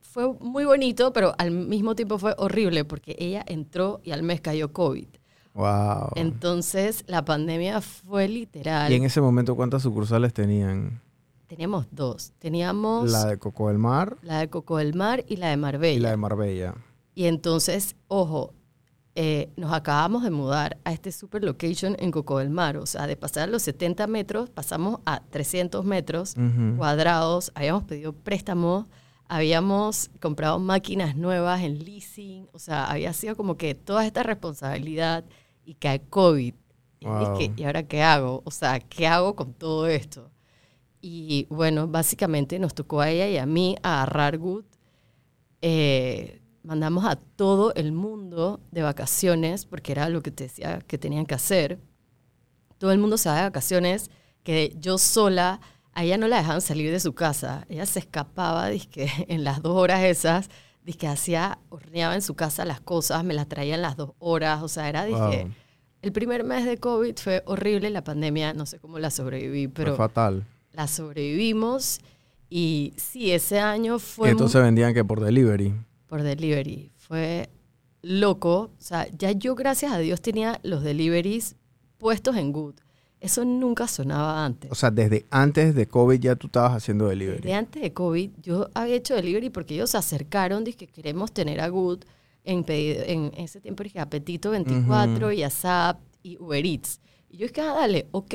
[0.00, 4.40] fue muy bonito, pero al mismo tiempo fue horrible porque ella entró y al mes
[4.40, 5.08] cayó COVID.
[5.54, 6.10] Wow.
[6.16, 8.90] Entonces, la pandemia fue literal.
[8.90, 11.00] ¿Y en ese momento cuántas sucursales tenían?
[11.46, 12.32] Teníamos dos.
[12.38, 15.96] Teníamos La la, de Coco del Mar de Coco del Mar y la de Marbella.
[15.96, 16.74] y la de Marbella.
[17.14, 18.54] Y entonces, ojo,
[19.14, 22.78] eh, nos acabamos de mudar a este super location en Coco del Mar.
[22.78, 26.76] O sea, de pasar los 70 metros, pasamos a 300 metros Ujú.
[26.78, 27.52] cuadrados.
[27.54, 28.86] Habíamos pedido préstamos,
[29.28, 32.48] habíamos comprado máquinas nuevas en leasing.
[32.52, 35.24] O sea, había sido como que toda esta responsabilidad
[35.64, 36.54] y cae COVID.
[37.00, 38.42] Y ¿y ahora qué hago?
[38.44, 40.30] O sea, ¿qué hago con todo esto?
[41.00, 44.64] Y bueno, básicamente nos tocó a ella y a mí agarrar Good.
[45.60, 50.98] Eh, mandamos a todo el mundo de vacaciones, porque era lo que te decía que
[50.98, 51.78] tenían que hacer.
[52.78, 54.10] Todo el mundo se va de vacaciones,
[54.42, 55.60] que yo sola,
[55.92, 57.64] a ella no la dejaban salir de su casa.
[57.68, 60.48] Ella se escapaba, dizque, en las dos horas esas,
[60.84, 64.62] dizque hacía, horneaba en su casa las cosas, me las traía en las dos horas,
[64.62, 65.52] o sea, era, dije, Wow.
[66.02, 69.74] el primer mes de COVID fue horrible, la pandemia, no sé cómo la sobreviví, Fue
[69.74, 70.44] pero fatal.
[70.72, 72.00] la sobrevivimos.
[72.50, 75.72] Y sí, ese año fue entonces vendían que por delivery.
[76.12, 76.92] Por delivery.
[76.98, 77.48] Fue
[78.02, 78.70] loco.
[78.78, 81.56] O sea, ya yo, gracias a Dios, tenía los deliveries
[81.96, 82.74] puestos en Good.
[83.18, 84.70] Eso nunca sonaba antes.
[84.70, 87.40] O sea, desde antes de COVID ya tú estabas haciendo delivery.
[87.40, 91.32] De antes de COVID, yo había hecho delivery porque ellos se acercaron, dije que queremos
[91.32, 92.00] tener a Good
[92.44, 97.00] en, pedido- en ese tiempo, dije Apetito 24 y ASAP y Uber Eats.
[97.30, 98.34] Y yo dije, ah, dale, ok,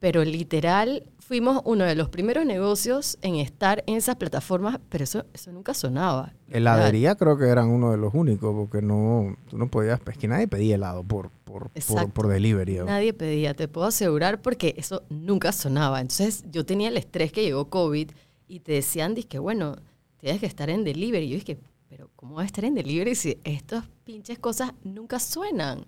[0.00, 5.26] pero literal fuimos uno de los primeros negocios en estar en esas plataformas, pero eso,
[5.34, 6.32] eso nunca sonaba.
[6.48, 10.26] Heladería creo que eran uno de los únicos, porque no, tú no podías, es que
[10.26, 12.78] nadie pedía helado por, por, por, por delivery.
[12.78, 16.00] Nadie pedía, te puedo asegurar, porque eso nunca sonaba.
[16.00, 18.10] Entonces yo tenía el estrés que llegó COVID
[18.48, 19.76] y te decían, que bueno,
[20.16, 21.26] tienes que estar en delivery.
[21.26, 21.58] Y yo dije,
[21.90, 25.84] pero ¿cómo va a estar en delivery si estas pinches cosas nunca suenan?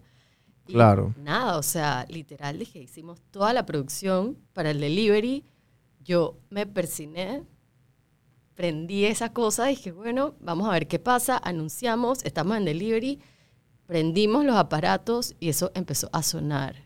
[0.71, 1.15] Y Claro.
[1.23, 5.45] Nada, o sea, literal dije, hicimos toda la producción para el delivery.
[6.03, 7.43] Yo me persiné,
[8.55, 13.21] prendí esa cosa, dije, bueno, vamos a ver qué pasa, anunciamos, estamos en delivery,
[13.87, 16.77] prendimos los aparatos y eso empezó a sonar.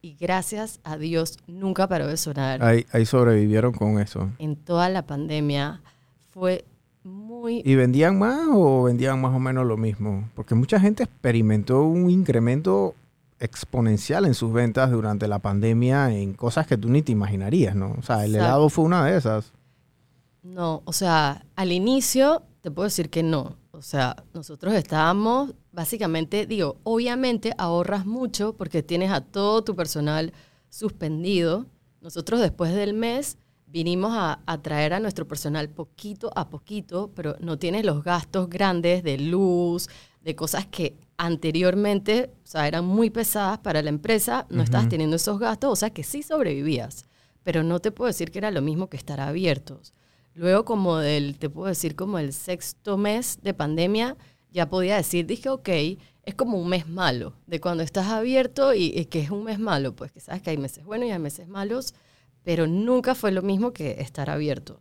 [0.00, 2.62] Y gracias a Dios nunca paró de sonar.
[2.62, 4.30] Ahí, ahí sobrevivieron con eso.
[4.38, 5.82] En toda la pandemia
[6.30, 6.64] fue
[7.04, 7.62] muy...
[7.64, 10.28] ¿Y vendían más o vendían más o menos lo mismo?
[10.34, 12.94] Porque mucha gente experimentó un incremento
[13.38, 17.94] exponencial en sus ventas durante la pandemia en cosas que tú ni te imaginarías, ¿no?
[17.98, 18.46] O sea, el Exacto.
[18.46, 19.52] helado fue una de esas.
[20.42, 23.56] No, o sea, al inicio te puedo decir que no.
[23.72, 30.32] O sea, nosotros estábamos, básicamente, digo, obviamente ahorras mucho porque tienes a todo tu personal
[30.68, 31.66] suspendido.
[32.00, 37.36] Nosotros después del mes vinimos a, a traer a nuestro personal poquito a poquito, pero
[37.40, 39.88] no tienes los gastos grandes de luz,
[40.24, 45.16] de cosas que anteriormente, o sea, eran muy pesadas para la empresa, no estabas teniendo
[45.16, 47.04] esos gastos, o sea, que sí sobrevivías,
[47.42, 49.92] pero no te puedo decir que era lo mismo que estar abiertos.
[50.34, 54.16] Luego, como del, te puedo decir, como el sexto mes de pandemia,
[54.50, 55.68] ya podía decir, dije, ok,
[56.24, 59.58] es como un mes malo, de cuando estás abierto y, y que es un mes
[59.58, 61.94] malo, pues que sabes que hay meses buenos y hay meses malos,
[62.42, 64.80] pero nunca fue lo mismo que estar abierto.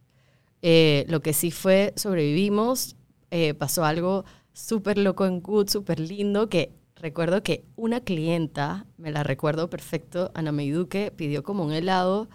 [0.61, 2.95] Eh, lo que sí fue, sobrevivimos,
[3.29, 9.11] eh, pasó algo súper loco en Good, súper lindo, que recuerdo que una clienta, me
[9.11, 12.29] la recuerdo perfecto, Ana Meiduque, pidió como un helado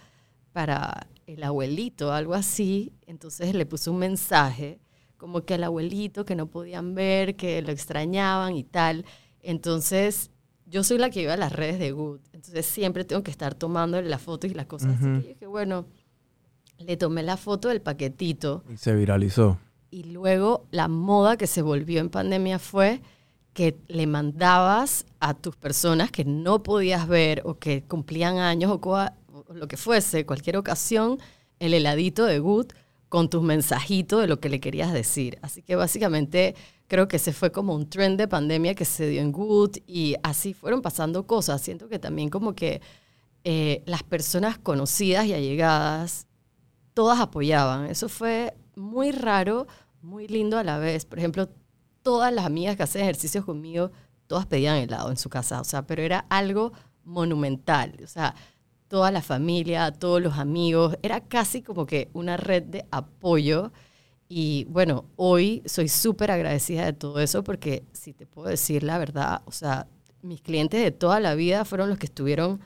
[0.52, 4.81] para el abuelito, algo así, entonces le puso un mensaje,
[5.16, 9.04] como que al abuelito que no podían ver, que lo extrañaban y tal.
[9.40, 10.31] Entonces,
[10.66, 13.54] yo soy la que iba a las redes de Good, entonces siempre tengo que estar
[13.54, 14.96] tomando las fotos y las cosas.
[14.96, 15.87] Así que yo dije, bueno,
[16.78, 19.59] le tomé la foto del paquetito Y se viralizó.
[19.90, 23.01] Y luego la moda que se volvió en pandemia fue
[23.53, 29.09] que le mandabas a tus personas que no podías ver o que cumplían años o,
[29.53, 31.18] lo que fuese, cualquier ocasión,
[31.59, 32.66] el heladito de Good
[33.09, 35.38] con tus mensajitos de lo que le querías decir.
[35.42, 36.55] Así que básicamente
[36.87, 40.14] creo que ese fue como un trend de pandemia que se dio en Good y
[40.22, 41.61] así fueron pasando cosas.
[41.62, 42.81] Siento que también como que
[43.44, 46.27] eh, las personas conocidas y allegadas
[46.94, 47.87] todas apoyaban.
[47.87, 49.66] Eso fue muy raro,
[50.02, 51.04] muy lindo a la vez.
[51.04, 51.48] Por ejemplo,
[52.02, 53.90] todas las amigas que hacen ejercicios conmigo,
[54.26, 56.72] todas pedían helado en su casa, o sea, pero era algo
[57.04, 57.94] monumental.
[58.02, 58.34] O sea,
[58.88, 63.72] toda la familia, todos los amigos, era casi como que una red de apoyo.
[64.28, 68.98] Y bueno, hoy soy súper agradecida de todo eso porque si te puedo decir la
[68.98, 69.86] verdad, o sea,
[70.22, 72.60] mis clientes de toda la vida fueron los que estuvieron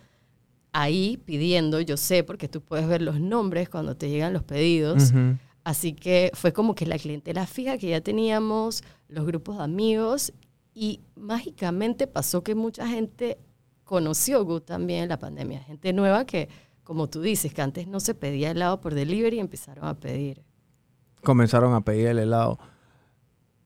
[0.73, 5.11] ahí pidiendo, yo sé, porque tú puedes ver los nombres cuando te llegan los pedidos.
[5.11, 5.37] Ujú.
[5.65, 10.33] Así que fue como que la clientela fija que ya teníamos, los grupos de amigos,
[10.75, 13.39] y mágicamente pasó que mucha gente
[13.85, 15.61] conoció Good también en la pandemia.
[15.61, 16.49] Gente nueva que,
[16.83, 20.43] como tú dices, que antes no se pedía helado por delivery y empezaron a pedir.
[21.23, 22.59] Comenzaron a pedir el helado.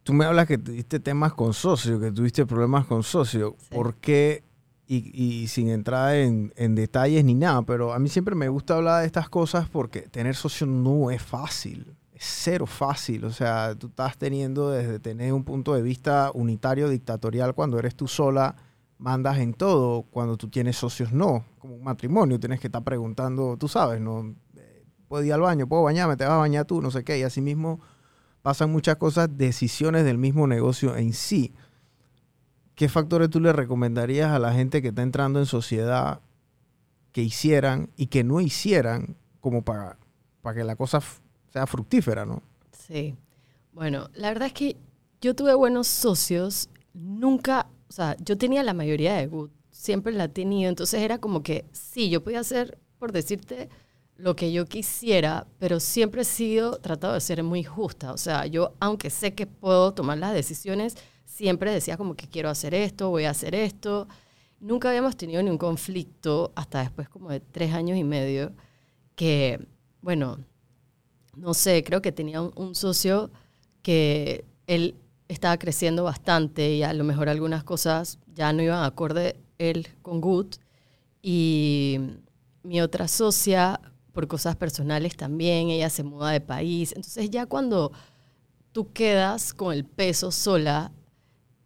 [0.02, 3.54] Tú me hablas que tuviste temas con socios, que tuviste problemas con socios.
[3.58, 3.68] Sí.
[3.70, 4.44] ¿Por qué?
[4.88, 9.00] Y, y sin entrar en, detalles ni nada, pero a mí siempre me gusta hablar
[9.00, 11.92] de estas cosas porque tener socios no es fácil.
[12.14, 13.24] Es cero fácil.
[13.24, 17.96] O sea, tú estás teniendo desde tener un punto de vista unitario, dictatorial, cuando eres
[17.96, 18.54] tú sola,
[18.98, 20.02] mandas en todo.
[20.02, 21.44] Cuando tú tienes socios, no.
[21.58, 24.34] Como un matrimonio, tienes que estar preguntando, tú sabes, ¿no?
[24.56, 27.18] Eh, Puedo ir al baño, puedo bañarme, te vas a bañar tú, no sé qué.
[27.18, 27.80] Y así mismo
[28.42, 31.54] pasan muchas cosas, decisiones del mismo negocio en sí.
[32.76, 36.20] ¿Qué factores tú le recomendarías a la gente que está entrando en sociedad
[37.10, 39.98] que hicieran y que no hicieran como para,
[40.42, 41.00] para que la cosa
[41.52, 42.42] sea fructífera, ¿no?
[42.70, 43.16] Sí.
[43.72, 44.76] Bueno, la verdad es que
[45.20, 46.68] yo tuve buenos socios.
[46.94, 50.68] Nunca, o sea, yo tenía la mayoría de Good siempre la he tenido.
[50.68, 53.68] Entonces era como que, sí, yo podía hacer, por decirte,
[54.16, 58.12] lo que yo quisiera, pero siempre he sido tratado de ser muy justa.
[58.12, 60.96] O sea, yo, aunque sé que puedo tomar las decisiones,
[61.36, 64.08] siempre decía como que quiero hacer esto, voy a hacer esto.
[64.58, 68.52] Nunca habíamos tenido ni un conflicto hasta después como de tres años y medio,
[69.14, 69.60] que,
[70.00, 70.38] bueno,
[71.36, 73.30] no sé, creo que tenía un, un socio
[73.82, 74.94] que él
[75.28, 80.22] estaba creciendo bastante y a lo mejor algunas cosas ya no iban acorde él con
[80.22, 80.54] Good.
[81.20, 81.98] Y
[82.62, 83.78] mi otra socia,
[84.12, 86.92] por cosas personales también, ella se muda de país.
[86.96, 87.92] Entonces ya cuando
[88.72, 90.92] tú quedas con el peso sola,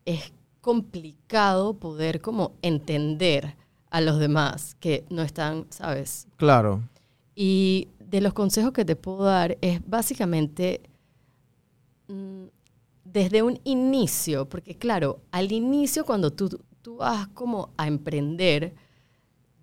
[0.05, 3.57] es complicado poder como entender
[3.91, 6.29] a los demás que no están, ¿sabes?
[6.37, 6.83] Claro.
[7.35, 10.83] Y de los consejos que te puedo dar es básicamente
[12.09, 12.45] mm,
[13.05, 18.75] desde un inicio, porque claro, al inicio cuando tú, tú vas como a emprender,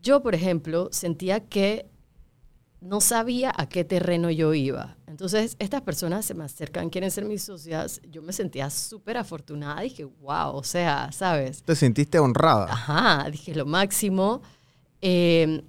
[0.02, 1.86] yo por ejemplo sentía que
[2.82, 4.98] no sabía a qué terreno yo iba.
[5.08, 8.02] Entonces, estas personas se me acercan, quieren ser mis socias.
[8.10, 9.82] Yo me sentía súper afortunada.
[9.82, 11.64] Dije, wow, o sea, ¿sabes?
[11.64, 12.66] Te sentiste honrada.
[12.66, 14.42] Ajá, dije lo máximo.
[15.02, 15.64] Eh,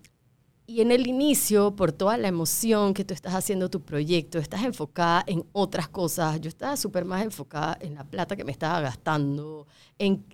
[0.66, 4.64] y en el inicio, por toda la emoción que tú estás haciendo tu proyecto, estás
[4.64, 6.38] enfocada en otras cosas.
[6.42, 9.66] Yo estaba súper más enfocada en la plata que me estaba gastando,
[9.98, 10.26] en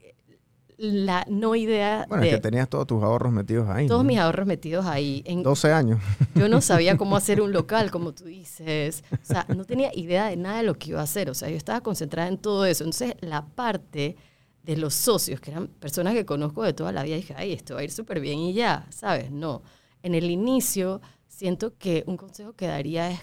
[0.77, 3.87] la no idea Bueno, de es que tenías todos tus ahorros metidos ahí.
[3.87, 4.09] todos ¿no?
[4.09, 5.23] mis ahorros metidos ahí.
[5.27, 6.01] En, 12 años.
[6.35, 9.05] yo no sabía cómo hacer un local, como tú dices.
[9.13, 11.31] O sea, no tenía idea de nada de lo que iba a hacer.
[11.31, 12.85] O sea, yo estaba concentrada en todo eso.
[12.85, 14.17] Entonces, la parte
[14.63, 17.75] de los socios, que eran personas que conozco de toda la vida, dije, ay, esto
[17.75, 19.31] va a ir súper bien y ya, ¿sabes?
[19.31, 19.63] No.
[20.03, 23.21] En el inicio, siento que un consejo que daría es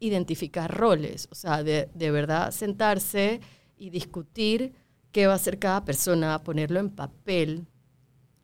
[0.00, 1.28] identificar roles.
[1.30, 3.40] O sea, de, de verdad sentarse
[3.78, 4.74] y discutir
[5.16, 7.66] qué va a hacer cada persona, ponerlo en papel.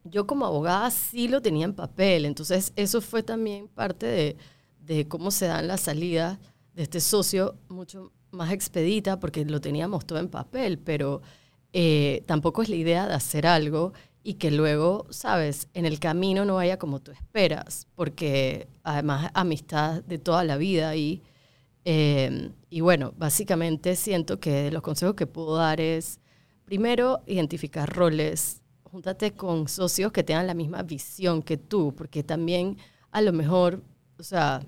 [0.05, 4.37] Yo como abogada sí lo tenía en papel, entonces eso fue también parte de,
[4.81, 6.39] de cómo se dan las salidas
[6.73, 11.21] de este socio mucho más expedita porque lo teníamos todo en papel, pero
[11.75, 13.93] eh, tampoco es la idea de hacer algo
[14.23, 20.03] y que luego, sabes, en el camino no vaya como tú esperas, porque además amistad
[20.05, 21.21] de toda la vida y,
[21.85, 26.22] eh, y bueno, básicamente siento que los consejos que puedo dar es,
[26.73, 32.79] primero, identificar roles, júntate con socios que tengan la misma visión que tú, porque también
[33.11, 33.83] a lo mejor,
[34.19, 34.63] o sea,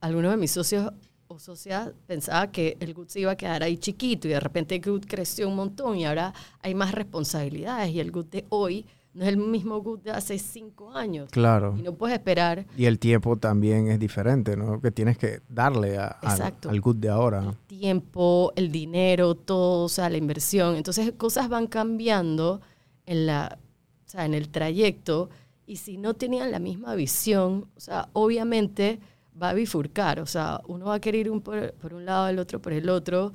[0.00, 0.90] algunos de mis socios
[1.28, 4.76] o socias pensaba que el GUT se iba a quedar ahí chiquito y de repente
[4.76, 6.32] el GUT creció un montón y ahora
[6.62, 7.92] hay más responsabilidades.
[7.92, 8.86] Y el GUT de hoy
[9.20, 11.28] no es el mismo GUT de hace cinco años.
[11.30, 11.74] Claro.
[11.78, 14.80] Y no puedes esperar Y el tiempo también es diferente, ¿no?
[14.80, 16.70] Que tienes que darle a- al, Exacto.
[16.70, 17.40] al good de ahora.
[17.50, 20.74] el tiempo, el dinero, todo, o sea, la inversión.
[20.76, 22.62] Entonces, cosas van cambiando
[23.04, 23.58] en, la,
[24.06, 25.28] o sea, en el trayecto
[25.66, 29.00] y si no tenían la misma visión, o sea, obviamente
[29.40, 32.28] va a bifurcar, o sea, uno va a querer ir un por, por un lado,
[32.28, 33.32] el otro por el otro.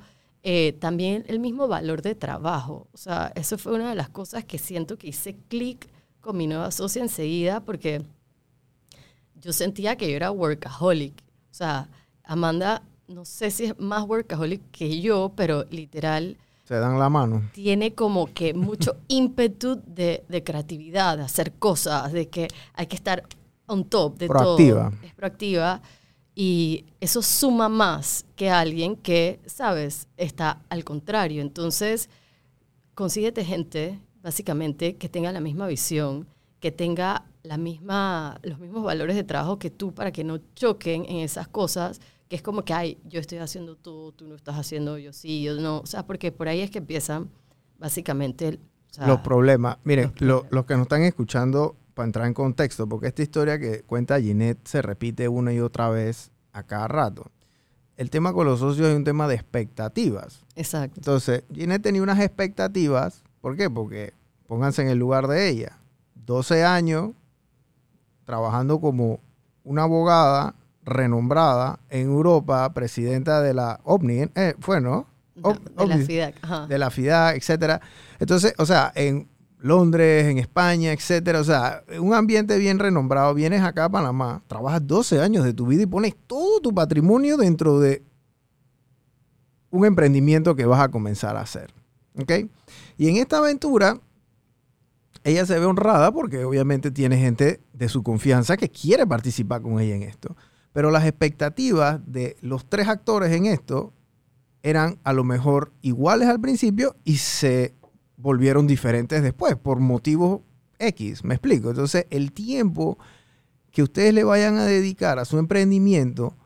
[0.48, 4.44] Eh, también el mismo valor de trabajo, o sea, eso fue una de las cosas
[4.44, 5.88] que siento que hice clic
[6.20, 8.02] con mi nueva socia enseguida porque
[9.40, 11.20] yo sentía que yo era workaholic.
[11.50, 11.88] O sea,
[12.22, 17.42] Amanda, no sé si es más workaholic que yo, pero literal Se dan la mano.
[17.52, 22.94] tiene como que mucho ímpetu de, de creatividad, de hacer cosas, de que hay que
[22.94, 23.24] estar
[23.66, 24.90] on top de Proactiva.
[24.90, 25.02] todo.
[25.06, 25.82] Es proactiva.
[26.38, 31.40] Y eso suma más que alguien que, sabes, está al contrario.
[31.40, 32.10] Entonces,
[32.94, 36.28] consíguete gente, básicamente, que tenga la misma visión,
[36.60, 41.06] que tenga la misma, los mismos valores de trabajo que tú para que no choquen
[41.08, 44.56] en esas cosas, que es como que, ay, yo estoy haciendo tú, tú no estás
[44.56, 45.78] haciendo, yo sí, yo no.
[45.78, 47.30] O sea, porque por ahí es que empiezan,
[47.78, 48.60] básicamente, el-
[48.90, 49.78] o sea, los problemas.
[49.84, 53.58] Miren, los lo- los que nos están escuchando, para entrar en contexto, porque esta historia
[53.58, 57.30] que cuenta Ginette se repite una y otra vez a cada rato.
[57.96, 60.44] El tema con los socios es un tema de expectativas.
[60.56, 61.00] Exacto.
[61.00, 63.22] Entonces, Ginette tenía unas expectativas.
[63.40, 63.70] ¿Por qué?
[63.70, 64.12] Porque
[64.46, 65.78] pónganse en el lugar de ella.
[66.26, 67.12] 12 años
[68.26, 69.18] trabajando como
[69.64, 75.06] una abogada renombrada en Europa, presidenta de la OVNI, eh, fue, ¿no?
[75.34, 75.96] De la.
[75.96, 76.34] FIDAC.
[76.42, 76.66] Ajá.
[76.66, 77.80] de la FIDA, etcétera.
[78.18, 79.28] Entonces, o sea, en
[79.66, 84.86] Londres, en España, etcétera, o sea, un ambiente bien renombrado, vienes acá a Panamá, trabajas
[84.86, 88.02] 12 años de tu vida y pones todo tu patrimonio dentro de
[89.70, 91.72] un emprendimiento que vas a comenzar a hacer.
[92.18, 92.32] ¿Ok?
[92.96, 94.00] Y en esta aventura,
[95.24, 99.80] ella se ve honrada porque obviamente tiene gente de su confianza que quiere participar con
[99.80, 100.36] ella en esto.
[100.72, 103.92] Pero las expectativas de los tres actores en esto
[104.62, 107.74] eran a lo mejor iguales al principio y se
[108.16, 110.40] volvieron diferentes después por motivos
[110.78, 111.70] X, me explico.
[111.70, 112.98] Entonces, el tiempo
[113.70, 116.36] que ustedes le vayan a dedicar a su emprendimiento,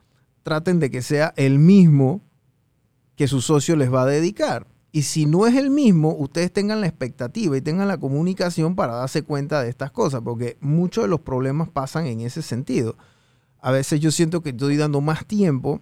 [0.43, 2.23] traten de que sea el mismo
[3.15, 4.67] que su socio les va a dedicar.
[4.93, 8.95] Y si no es el mismo, ustedes tengan la expectativa y tengan la comunicación para
[8.95, 12.97] darse cuenta de estas cosas, porque muchos de los problemas pasan en ese sentido.
[13.61, 15.81] A veces yo siento que estoy dando más tiempo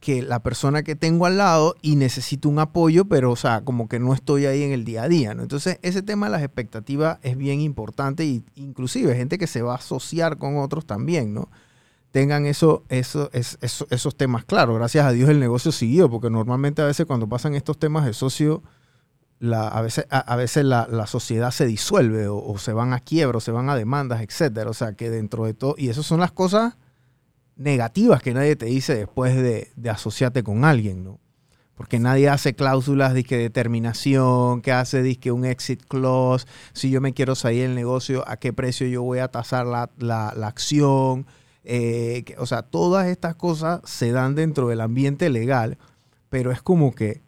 [0.00, 3.88] que la persona que tengo al lado y necesito un apoyo, pero o sea, como
[3.88, 5.42] que no estoy ahí en el día a día, ¿no?
[5.42, 9.72] Entonces, ese tema de las expectativas es bien importante y inclusive gente que se va
[9.72, 11.48] a asociar con otros también, ¿no?
[12.12, 14.76] Tengan eso, eso, esos temas claros.
[14.76, 18.14] Gracias a Dios el negocio siguió, porque normalmente a veces cuando pasan estos temas de
[18.14, 18.62] socio,
[19.40, 23.38] la, a veces, a, veces la, sociedad se disuelve o, o, se van a quiebra
[23.38, 24.70] o se van a demandas, etcétera.
[24.70, 26.76] O sea, que dentro de todo, y esas son las cosas
[27.58, 31.20] negativas que nadie te dice después de, asociarte con alguien, ¿no?
[31.74, 37.00] Porque nadie hace cláusulas de que determinación, que hace que un exit clause, si yo
[37.00, 41.26] me quiero salir del negocio, a qué precio yo voy a tasar la, acción.
[41.62, 45.78] Eh, o sea, todas estas cosas se dan dentro del ambiente legal,
[46.30, 47.22] pero es como que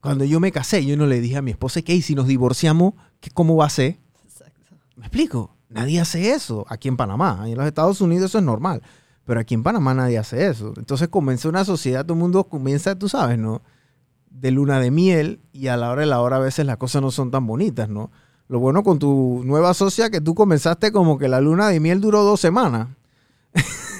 [0.00, 2.94] cuando yo me casé, yo no le dije a mi esposa que si nos divorciamos,
[3.32, 3.98] ¿cómo va a ser?
[4.24, 4.76] Exacto.
[4.96, 5.56] ¿Me explico?
[5.70, 7.44] Nadie hace eso aquí en Panamá.
[7.46, 8.82] En los Estados Unidos eso es normal.
[9.24, 10.74] Pero aquí en Panamá nadie hace eso.
[10.76, 13.62] Entonces comienza una sociedad, todo el mundo comienza, tú sabes, ¿no?
[14.30, 17.00] De luna de miel y a la hora de la hora a veces las cosas
[17.00, 18.10] no son tan bonitas, ¿no?
[18.48, 22.00] Lo bueno con tu nueva socia que tú comenzaste como que la luna de miel
[22.00, 22.88] duró dos semanas.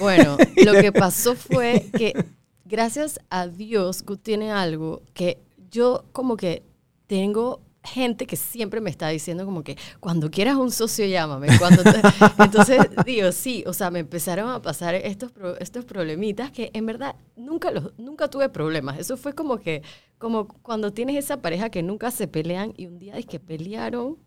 [0.00, 2.26] Bueno, lo que pasó fue que
[2.64, 5.38] gracias a Dios que tiene algo que
[5.70, 6.64] yo como que
[7.06, 11.48] tengo gente que siempre me está diciendo como que cuando quieras un socio llámame.
[11.58, 11.82] Cuando
[12.38, 17.16] Entonces digo, sí, o sea, me empezaron a pasar estos, estos problemitas que en verdad
[17.36, 18.98] nunca, los, nunca tuve problemas.
[18.98, 19.82] Eso fue como que,
[20.18, 24.18] como cuando tienes esa pareja que nunca se pelean y un día es que pelearon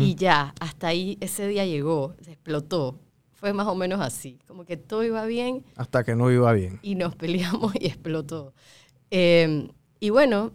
[0.00, 2.98] y ya, hasta ahí ese día llegó, se explotó.
[3.32, 5.64] Fue más o menos así, como que todo iba bien.
[5.76, 6.78] Hasta que no iba bien.
[6.82, 8.52] Y nos peleamos y explotó.
[9.10, 9.68] Em,
[9.98, 10.52] y bueno,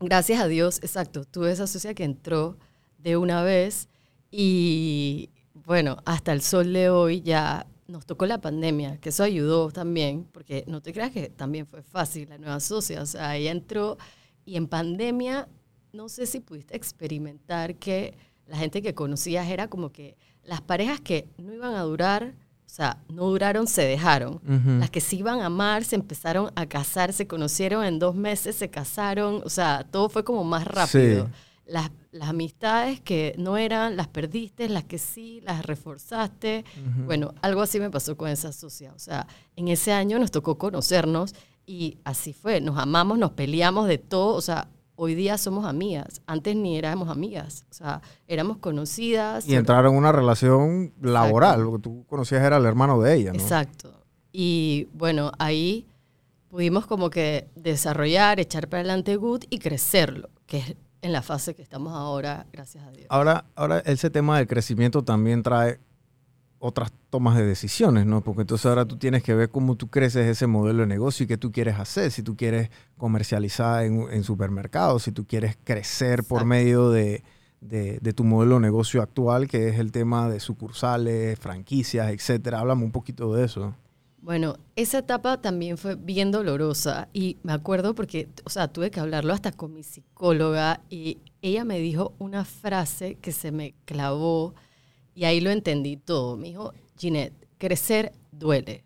[0.00, 2.56] gracias a Dios, exacto, tuve esa socia que entró
[2.98, 3.88] de una vez
[4.30, 9.70] y bueno, hasta el sol de hoy ya nos tocó la pandemia, que eso ayudó
[9.70, 13.50] también, porque no te creas que también fue fácil la nueva socia, o sea, ella
[13.50, 13.98] entró
[14.44, 15.48] y en pandemia,
[15.92, 21.00] no sé si pudiste experimentar que la gente que conocías era como que las parejas
[21.00, 22.34] que no iban a durar,
[22.70, 24.40] o sea, no duraron, se dejaron.
[24.78, 28.54] Las que se iban a amar se empezaron a casar, se conocieron en dos meses,
[28.54, 31.28] se casaron, o sea, todo fue como más rápido.
[31.66, 36.64] Las, las, amistades que no eran, las perdiste, las que sí, las reforzaste.
[37.06, 38.92] Bueno, algo así me pasó con esa socia.
[38.94, 41.34] O sea, en ese año nos tocó conocernos
[41.66, 42.60] y así fue.
[42.60, 44.36] Nos amamos, nos peleamos de todo.
[44.36, 44.68] O sea,
[45.02, 46.20] hoy día somos amigas.
[46.26, 47.64] Antes ni éramos amigas.
[47.70, 49.48] O sea, éramos conocidas.
[49.48, 51.62] Y entraron en una relación laboral.
[51.62, 53.40] Lo que tú conocías era el hermano de ella, ¿no?
[53.40, 53.94] Exacto.
[54.30, 55.86] Y bueno, ahí
[56.50, 61.54] pudimos como que desarrollar, echar para adelante Good y crecerlo, que es en la fase
[61.54, 63.06] que estamos ahora, gracias a Dios.
[63.08, 65.80] Ahora, ahora ese tema del crecimiento también trae
[66.60, 68.20] otras tomas de decisiones, ¿no?
[68.20, 71.26] Porque entonces ahora tú tienes que ver cómo tú creces ese modelo de negocio y
[71.26, 76.44] qué tú quieres hacer, si tú quieres comercializar en, supermercados, si tú quieres crecer por
[76.44, 77.22] medio de,
[78.14, 82.60] tu modelo de negocio actual, que es el tema de sucursales, franquicias, etcétera.
[82.60, 83.74] Háblame un poquito de eso.
[84.20, 89.00] Bueno, esa etapa también fue bien dolorosa y me acuerdo porque, o sea, tuve que
[89.00, 94.54] hablarlo hasta con mi psicóloga y ella me dijo una frase que se me clavó
[95.14, 96.36] y ahí lo entendí todo.
[96.36, 98.84] Me dijo, Ginette, crecer duele.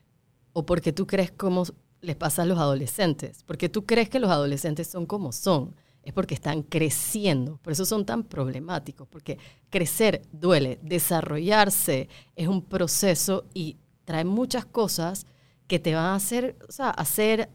[0.52, 1.64] O porque tú crees cómo
[2.00, 3.42] les pasa a los adolescentes.
[3.44, 5.74] Porque tú crees que los adolescentes son como son.
[6.02, 7.58] Es porque están creciendo.
[7.58, 9.08] Por eso son tan problemáticos.
[9.08, 9.38] Porque
[9.70, 10.78] crecer duele.
[10.82, 15.26] Desarrollarse es un proceso y trae muchas cosas
[15.66, 17.48] que te van a hacer, o sea, hacer,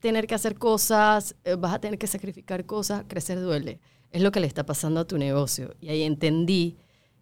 [0.00, 3.04] tener que hacer cosas, eh, vas a tener que sacrificar cosas.
[3.08, 3.80] Crecer duele.
[4.10, 5.74] Es lo que le está pasando a tu negocio.
[5.80, 6.76] Y ahí entendí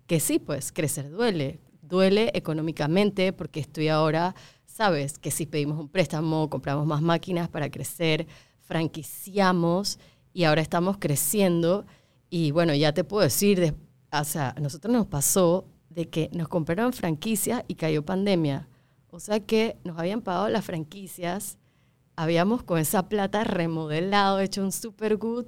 [0.06, 1.60] que sí, pues crecer duele.
[1.82, 4.34] Duele económicamente porque estoy ahora,
[4.66, 8.26] sabes, que si pedimos un préstamo, compramos más máquinas para crecer,
[8.62, 9.98] franquiciamos
[10.32, 11.86] y ahora estamos creciendo.
[12.30, 13.74] Y bueno, ya te puedo decir,
[14.10, 18.68] o sea, a nosotros nos pasó de que nos compraron franquicias y cayó pandemia.
[19.08, 21.58] O sea que nos habían pagado las franquicias,
[22.16, 25.46] habíamos con esa plata remodelado, hecho un super good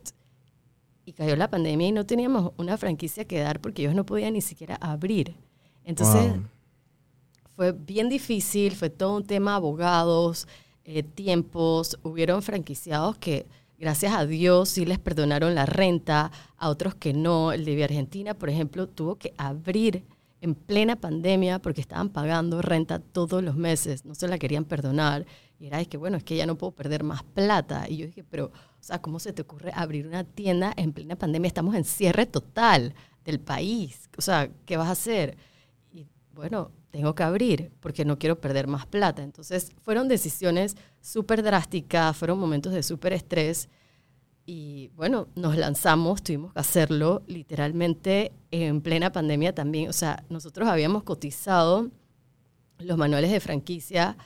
[1.06, 4.34] y cayó la pandemia y no teníamos una franquicia que dar porque ellos no podían
[4.34, 5.36] ni siquiera abrir.
[5.84, 6.32] Entonces,
[7.54, 10.48] fue bien difícil, fue todo un tema abogados,
[10.84, 13.46] eh, tiempos, hubieron franquiciados que
[13.78, 17.52] gracias a Dios sí les perdonaron la renta, a otros que no.
[17.52, 20.02] El de Argentina, por ejemplo, tuvo que abrir
[20.40, 25.24] en plena pandemia porque estaban pagando renta todos los meses, no se la querían perdonar.
[25.60, 27.88] Y era, es que bueno, es que ya no puedo perder más plata.
[27.88, 28.50] Y yo dije, pero,
[28.86, 31.48] sea, ¿cómo se te ocurre abrir una tienda en plena pandemia?
[31.48, 34.08] Estamos en cierre total del país.
[34.16, 35.36] O sea, ¿qué vas a hacer?
[35.92, 39.22] Y bueno, tengo que abrir porque no quiero perder más plata.
[39.22, 43.68] Entonces, fueron decisiones súper drásticas, fueron momentos de súper estrés.
[44.46, 49.88] Y bueno, nos lanzamos, tuvimos que hacerlo literalmente en plena pandemia también.
[49.88, 51.90] O sea, nosotros habíamos cotizado
[52.78, 54.16] los manuales de franquicia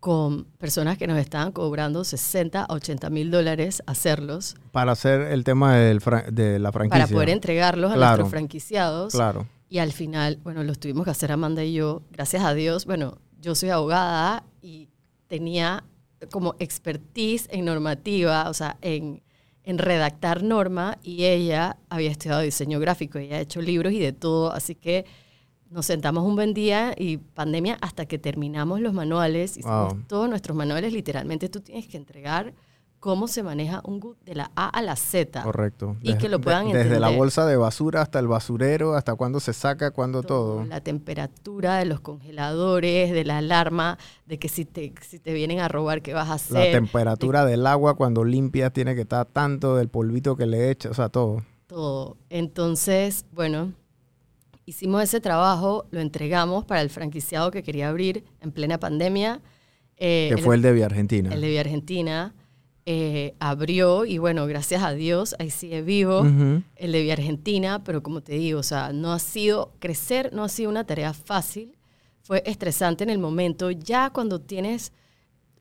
[0.00, 4.56] con personas que nos estaban cobrando 60 a 80 mil dólares hacerlos.
[4.72, 6.00] Para hacer el tema del
[6.32, 7.04] de la franquicia.
[7.04, 9.12] Para poder entregarlos a nuestros franquiciados.
[9.12, 9.46] Claro.
[9.68, 12.02] Y al final, bueno, los tuvimos que hacer Amanda y yo.
[12.10, 14.88] Gracias a Dios, bueno, yo soy abogada y
[15.28, 15.84] tenía
[16.30, 19.22] como expertise en normativa, o sea, en,
[19.62, 24.12] en redactar norma y ella había estudiado diseño gráfico, ella ha hecho libros y de
[24.12, 25.06] todo, así que
[25.70, 30.56] nos sentamos un buen día y pandemia hasta que terminamos los manuales, hicimos todos nuestros
[30.56, 32.52] manuales, literalmente tú tienes que entregar
[32.98, 35.42] cómo se maneja un good de la A a la Z.
[35.42, 35.96] Correcto.
[36.02, 36.88] Y que lo puedan entender.
[36.88, 40.82] Desde la bolsa de basura hasta el basurero, hasta cuándo se saca, cuándo todo, La
[40.82, 43.96] temperatura de los congeladores, de la alarma,
[44.26, 46.66] de que si te, si te vienen a robar, ¿qué vas a hacer?
[46.66, 50.92] La temperatura del agua cuando limpias tiene que estar tanto, del polvito que le echas,
[50.92, 51.42] o sea, todo.
[51.66, 52.16] Todo.
[52.28, 53.72] Entonces, bueno,
[54.70, 59.42] Hicimos ese trabajo, lo entregamos para el franquiciado que quería abrir en plena pandemia.
[59.96, 61.34] Eh, que fue el de Vía Argentina.
[61.34, 62.36] El de Vía Argentina.
[62.86, 66.22] Eh, abrió y bueno, gracias a Dios, ahí sigue vivo
[66.76, 70.44] el de Vía Argentina, pero como te digo, o sea, no ha sido, crecer no
[70.44, 71.76] ha sido una tarea fácil,
[72.22, 74.92] fue estresante en el momento, ya cuando tienes,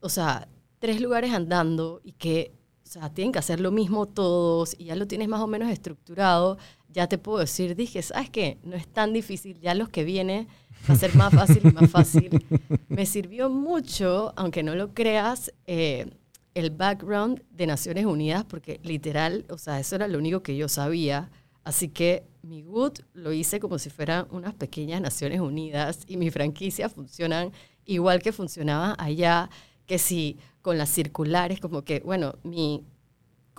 [0.02, 0.48] o sea,
[0.78, 2.54] tres lugares andando y que,
[2.84, 5.72] o sea, tienen que hacer lo mismo todos y ya lo tienes más o menos
[5.72, 6.58] estructurado,
[6.92, 8.58] ya te puedo decir, dije, ¿sabes qué?
[8.64, 10.48] No es tan difícil, ya los que viene
[10.90, 12.46] va a ser más fácil y más fácil.
[12.90, 16.08] Me sirvió mucho, aunque no lo creas, eh,
[16.56, 20.68] el background de Naciones Unidas, porque literal, o sea, eso era lo único que yo
[20.68, 21.30] sabía.
[21.64, 26.32] Así que mi good lo hice como si fueran unas pequeñas Naciones Unidas y mi
[26.32, 27.52] franquicia funcionan
[27.86, 29.50] igual que funcionaba allá,
[29.86, 32.84] que si con las circulares, como que, bueno, mi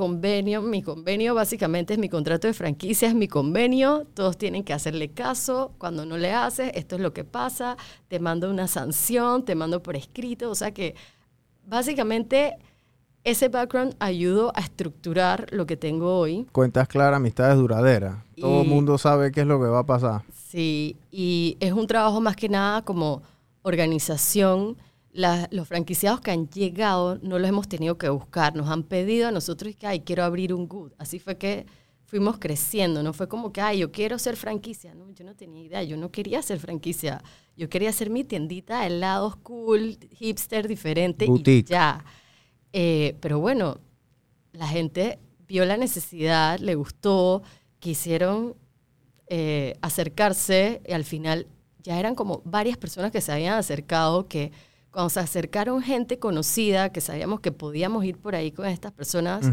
[0.01, 4.73] convenio, mi convenio básicamente es mi contrato de franquicia, es mi convenio, todos tienen que
[4.73, 7.77] hacerle caso, cuando no le haces, esto es lo que pasa,
[8.09, 10.95] te mando una sanción, te mando por escrito, o sea que
[11.67, 12.57] básicamente
[13.25, 16.47] ese background ayudó a estructurar lo que tengo hoy.
[16.51, 18.25] Cuentas claras, amistades duraderas.
[18.41, 20.23] Todo el mundo sabe qué es lo que va a pasar.
[20.33, 23.21] Sí, y es un trabajo más que nada como
[23.61, 24.79] organización
[25.13, 29.33] los franquiciados que han llegado no los hemos tenido que buscar, nos han pedido a
[29.33, 30.93] nosotros que, ay, quiero abrir un good.
[30.99, 31.67] Así fue que
[32.05, 34.95] fuimos creciendo, no fue como que, ay, yo quiero ser franquicia.
[34.95, 37.23] No, yo no tenía idea, yo no quería ser franquicia.
[37.57, 42.05] Yo quería hacer mi tiendita de helados cool, hipster, diferente y ya.
[42.73, 43.79] Eh, pero bueno,
[44.53, 47.43] la gente vio la necesidad, le gustó,
[47.81, 48.55] quisieron
[49.27, 51.47] eh, acercarse y al final
[51.83, 54.53] ya eran como varias personas que se habían acercado que
[54.91, 59.51] cuando se acercaron gente conocida, que sabíamos que podíamos ir por ahí con estas personas,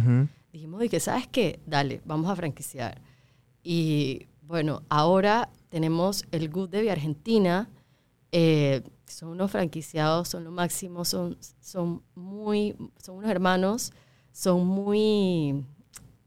[0.51, 3.01] dijimos, y que sabes qué, dale, vamos a franquiciar.
[3.63, 7.69] Y bueno, ahora tenemos el Good de Argentina,
[8.31, 13.93] eh, son unos franquiciados, son lo máximo, son, son, muy, son unos hermanos,
[14.31, 15.63] son muy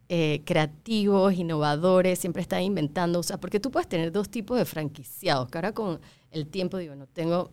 [0.08, 4.64] eh, creativos, innovadores, siempre están inventando, o sea, porque tú puedes tener dos tipos de
[4.64, 6.00] franquiciados, que ahora con
[6.30, 7.50] el tiempo digo, no tengo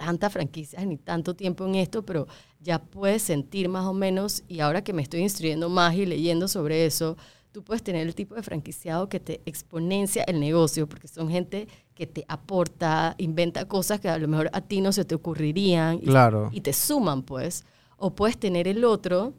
[0.00, 2.26] tantas franquicias ni tanto tiempo en esto, pero
[2.58, 6.48] ya puedes sentir más o menos, y ahora que me estoy instruyendo más y leyendo
[6.48, 7.18] sobre eso,
[7.52, 11.68] tú puedes tener el tipo de franquiciado que te exponencia el negocio, porque son gente
[11.94, 15.96] que te aporta, inventa cosas que a lo mejor a ti no se te ocurrirían
[15.96, 16.48] y, claro.
[16.50, 17.66] y te suman, pues.
[17.98, 19.34] O puedes tener el otro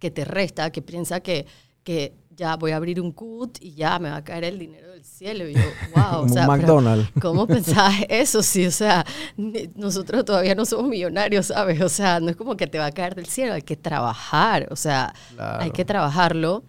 [0.00, 1.46] que te resta, que piensa que,
[1.84, 4.90] que ya voy a abrir un cut y ya me va a caer el dinero
[4.92, 5.48] del cielo.
[5.48, 5.60] Y yo,
[5.94, 7.10] wow, o sea, McDonald's.
[7.20, 8.42] ¿cómo pensabas eso?
[8.42, 9.04] Sí, o sea,
[9.74, 11.80] nosotros todavía no somos millonarios, ¿sabes?
[11.80, 14.68] O sea, no es como que te va a caer del cielo, hay que trabajar,
[14.70, 16.64] o sea, hay que trabajarlo.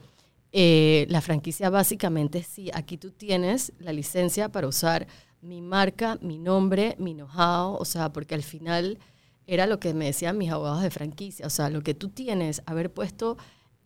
[0.57, 5.05] Eh, la franquicia básicamente sí, aquí tú tienes la licencia para usar
[5.41, 8.97] mi marca, mi nombre, mi know-how, o sea, porque al final
[9.47, 12.61] era lo que me decían mis abogados de franquicia, o sea, lo que tú tienes,
[12.65, 13.37] haber puesto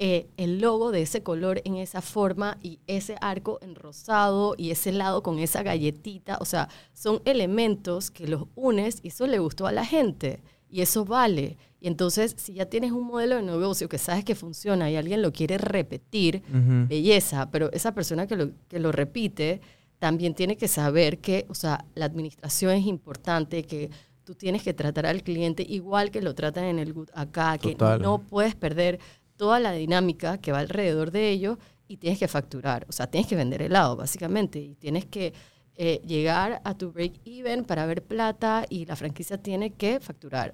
[0.02, 4.72] eh, el logo de ese color en esa forma y ese arco en rosado y
[4.72, 6.38] ese lado con esa galletita.
[6.40, 10.40] O sea, son elementos que los unes y eso le gustó a la gente.
[10.70, 11.58] Y eso vale.
[11.82, 15.22] Y entonces, si ya tienes un modelo de negocio que sabes que funciona y alguien
[15.22, 16.44] lo quiere repetir,
[16.88, 19.60] belleza, pero esa persona que lo, que lo repite
[19.98, 23.90] también tiene que saber que, o sea, la administración es importante, que
[24.24, 27.72] tú tienes que tratar al cliente igual que lo tratan en el Good acá, que
[27.72, 28.02] Total.
[28.02, 29.00] no puedes perder
[29.40, 33.28] toda la dinámica que va alrededor de ello y tienes que facturar, o sea, tienes
[33.28, 35.34] que vender helado, básicamente, y tienes que
[35.76, 40.54] eh, llegar a tu break even para ver plata y la franquicia tiene que facturar.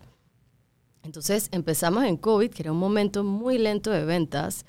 [1.02, 4.66] Entonces empezamos en COVID, que era un momento muy lento de ventas,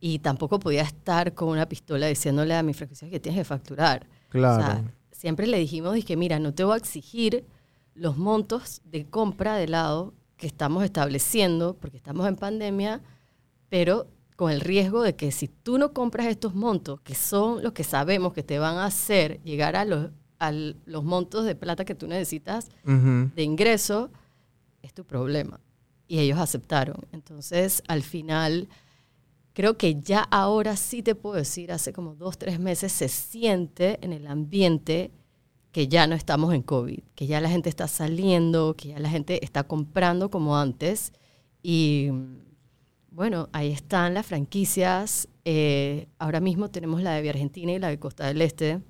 [0.00, 4.08] y tampoco podía estar con una pistola diciéndole a mi franquicia que tienes que facturar.
[4.30, 4.64] Claro.
[4.64, 7.46] O sea, siempre le dijimos, dije, mira, no te voy a exigir
[7.94, 13.00] los montos de compra de helado que estamos estableciendo, porque estamos en pandemia,
[13.70, 17.72] pero con el riesgo de que si tú no compras estos montos, que son los
[17.72, 21.84] que sabemos que te van a hacer llegar a los, a los montos de plata
[21.84, 24.10] que tú necesitas de ingreso,
[24.82, 25.60] es tu problema.
[26.08, 26.96] Y ellos aceptaron.
[27.12, 28.68] Entonces, al final,
[29.52, 33.98] creo que ya ahora sí te puedo decir, hace como dos, tres meses se siente
[34.02, 35.12] en el ambiente
[35.70, 39.10] que ya no estamos en COVID, que ya la gente está saliendo, que ya la
[39.10, 41.12] gente está comprando como antes.
[41.62, 42.08] Y
[43.10, 45.28] bueno, ahí están las franquicias.
[45.44, 48.80] Eh, ahora mismo tenemos la de Vía Argentina y la de Costa del Este.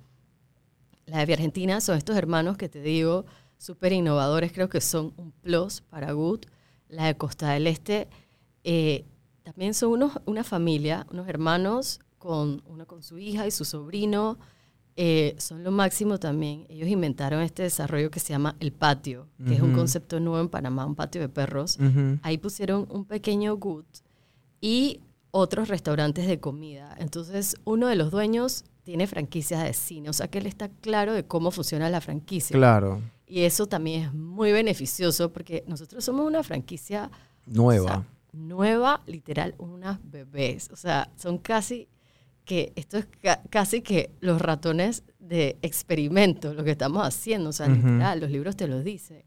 [1.06, 3.24] La de Vía Argentina son estos hermanos que te digo,
[3.58, 6.40] súper innovadores, creo que son un plus para Good.
[6.88, 8.08] La de Costa del Este
[8.64, 9.04] eh,
[9.42, 14.38] también son unos, una familia, unos hermanos, con uno con su hija y su sobrino.
[14.96, 16.66] eh, son lo máximo también.
[16.68, 20.50] Ellos inventaron este desarrollo que se llama El Patio, que es un concepto nuevo en
[20.50, 21.78] Panamá, un patio de perros.
[22.22, 23.86] Ahí pusieron un pequeño Good
[24.60, 25.00] y
[25.30, 26.94] otros restaurantes de comida.
[26.98, 31.12] Entonces, uno de los dueños tiene franquicias de cine, o sea que él está claro
[31.12, 32.56] de cómo funciona la franquicia.
[32.56, 33.00] Claro.
[33.26, 37.10] Y eso también es muy beneficioso porque nosotros somos una franquicia
[37.46, 37.82] Nueva.
[37.84, 40.68] o sea, nueva, literal, unas bebés.
[40.72, 41.88] O sea, son casi
[42.44, 47.50] que, esto es ca- casi que los ratones de experimento, lo que estamos haciendo.
[47.50, 49.22] O sea, literal, los libros te lo dicen.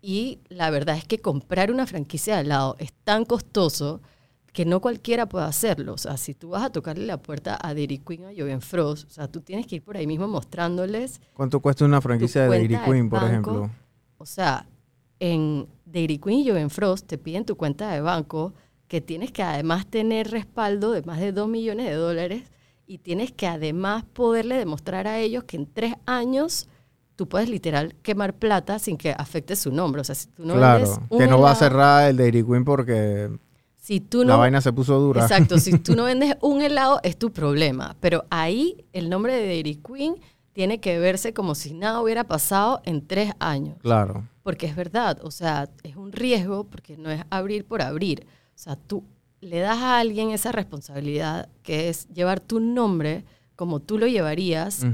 [0.00, 4.00] Y la verdad es que comprar una franquicia de helado es tan costoso
[4.52, 5.94] que no cualquiera puede hacerlo.
[5.94, 9.08] O sea, si tú vas a tocarle la puerta a Dairy Queen a Joven Frost,
[9.08, 12.48] o sea, tú tienes que ir por ahí mismo mostrándoles ¿Cuánto cuesta una franquicia de
[12.48, 13.70] Dairy Queen, por ejemplo?
[14.18, 14.66] o sea,
[15.20, 18.52] en Dairy Queen y Joven Frost te piden tu cuenta de banco
[18.88, 22.42] que tienes que además tener respaldo de más de 2 millones de dólares
[22.86, 26.68] y tienes que además poderle demostrar a ellos que en tres años
[27.16, 30.00] tú puedes literal quemar plata sin que afecte su nombre.
[30.02, 31.06] O sea, si tú no vendes claro.
[31.08, 33.30] un Que no va a helado- cerrar el Dairy Queen porque
[33.82, 35.22] si tú la no, vaina se puso dura.
[35.22, 39.44] Exacto, si tú no vendes un helado es tu problema, pero ahí el nombre de
[39.44, 40.14] Dairy Queen
[40.52, 43.78] tiene que verse como si nada hubiera pasado en tres años.
[43.80, 44.28] Claro.
[44.44, 48.24] Porque es verdad, o sea, es un riesgo porque no es abrir por abrir.
[48.54, 49.02] O sea, tú
[49.40, 53.24] le das a alguien esa responsabilidad que es llevar tu nombre
[53.56, 54.86] como tú lo llevarías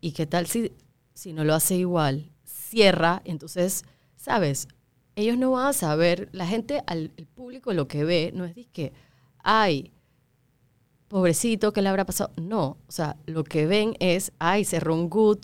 [0.00, 0.70] y qué tal si,
[1.12, 3.82] si no lo hace igual, cierra, entonces,
[4.14, 4.68] ¿sabes?
[5.14, 8.54] Ellos no van a saber, la gente, al, el público lo que ve no es
[8.72, 8.92] que,
[9.42, 9.92] ay,
[11.08, 12.32] pobrecito, ¿qué le habrá pasado?
[12.36, 15.38] No, o sea, lo que ven es, ay, cerró un good,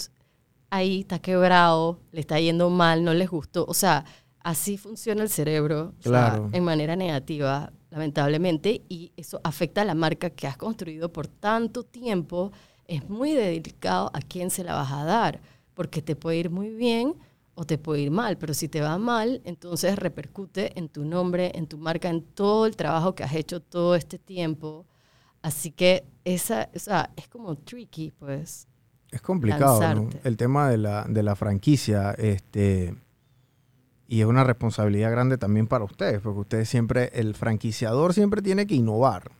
[0.70, 3.64] ahí está quebrado, le está yendo mal, no les gustó.
[3.68, 4.04] O sea,
[4.40, 6.50] así funciona el cerebro, o sea, Claro.
[6.52, 11.82] en manera negativa, lamentablemente, y eso afecta a la marca que has construido por tanto
[11.82, 12.52] tiempo.
[12.86, 15.40] Es muy delicado a quién se la vas a dar,
[15.74, 17.14] porque te puede ir muy bien
[17.59, 21.50] o te puede ir mal, pero si te va mal, entonces repercute en tu nombre,
[21.56, 24.86] en tu marca, en todo el trabajo que has hecho todo este tiempo.
[25.42, 28.68] Así que esa, o sea, es como tricky, pues.
[29.11, 30.09] Es complicado, ¿no?
[30.22, 32.94] El tema de la, de la franquicia, este,
[34.06, 38.68] y es una responsabilidad grande también para ustedes, porque ustedes siempre, el franquiciador siempre tiene
[38.68, 39.32] que innovar.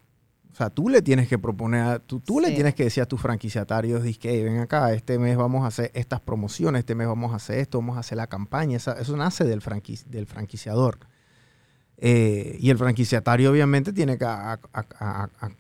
[0.53, 2.55] O sea, tú le tienes que proponer, tú, tú le Sí.
[2.55, 5.91] tienes que decir a tus franquiciatarios, que "Hey, ven acá, este mes vamos a hacer
[5.95, 8.77] estas promociones, este mes vamos a hacer esto, vamos a hacer la campaña.
[8.77, 10.99] Esa- eso nace del, franquici- del franquiciador.
[11.97, 15.51] Eh, y el franquiciatario obviamente tiene que a- a- a- a-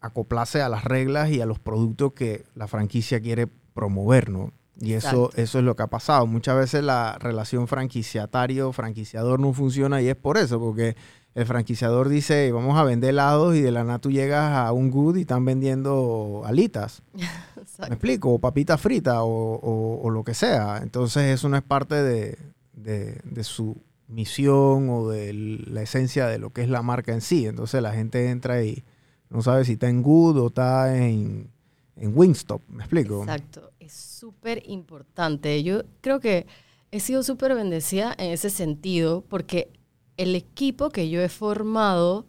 [0.00, 4.52] acoplarse a las reglas y a los productos que la franquicia quiere promover, ¿no?
[4.80, 5.42] Y eso, Exacto.
[5.42, 6.26] eso es lo que ha pasado.
[6.26, 10.96] Muchas veces la relación franquiciatario-franquiciador no funciona y es por eso, porque
[11.34, 14.90] el franquiciador dice, vamos a vender helados y de la nada tú llegas a un
[14.90, 17.02] good y están vendiendo alitas.
[17.80, 18.34] ¿Me explico?
[18.34, 20.78] O papitas fritas o, o- o lo que sea.
[20.82, 22.38] Entonces eso no es parte de,
[22.74, 23.76] de- de su
[24.06, 25.32] misión o de
[25.66, 27.46] la esencia de lo que es la marca en sí.
[27.46, 28.84] Entonces la gente entra y
[29.30, 31.50] no sabe si está en Good o está en,
[31.96, 32.62] en Wingstop.
[32.68, 33.22] ¿Me explico?
[33.22, 35.60] Exacto, es súper importante.
[35.64, 36.46] Yo creo que
[36.92, 39.68] he sido súper bendecida en ese sentido porque
[40.16, 42.26] el equipo que yo he formado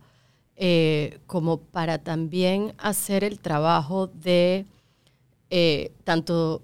[0.55, 4.65] eh, como para también hacer el trabajo de
[5.49, 6.61] eh, tanto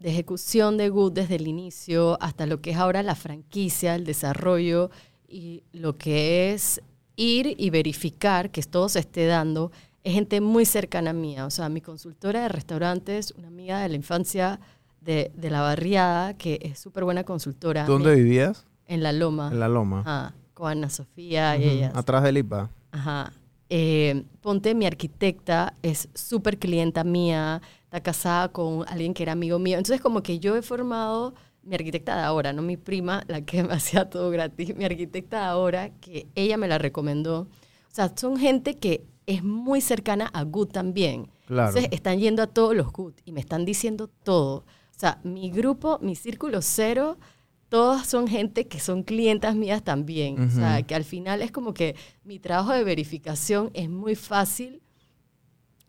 [0.00, 4.04] de ejecución de Good desde el inicio hasta lo que es ahora la franquicia, el
[4.04, 4.90] desarrollo
[5.28, 6.80] y lo que es
[7.16, 9.70] ir y verificar que todo se esté dando,
[10.02, 11.38] es gente muy cercana a mí.
[11.40, 14.58] O sea, mi consultora de restaurantes, una amiga de la infancia
[15.00, 17.84] de, de la barriada, que es súper buena consultora.
[17.84, 18.66] ¿Dónde vivías?
[18.86, 19.48] En La Loma.
[19.52, 20.00] En La Loma.
[20.00, 21.92] Ajá, con Ana Sofía y Ujú, ellas.
[21.96, 22.70] Atrás del IPA.
[22.92, 23.32] Ajá.
[23.70, 29.58] Eh, ponte, mi arquitecta es súper clienta mía, está casada con alguien que era amigo
[29.58, 29.78] mío.
[29.78, 33.62] Entonces, como que yo he formado mi arquitecta de ahora, no mi prima, la que
[33.62, 37.40] me hacía todo gratis, mi arquitecta de ahora, que ella me la recomendó.
[37.42, 41.30] O sea, son gente que es muy cercana a Good también.
[41.46, 41.68] Claro.
[41.68, 44.56] Entonces, están yendo a todos los Good y me están diciendo todo.
[44.94, 47.16] O sea, mi grupo, mi círculo cero,
[47.72, 50.38] todos son gente que son clientas mías también.
[50.38, 54.82] O sea, que al final es como que mi trabajo de verificación es muy fácil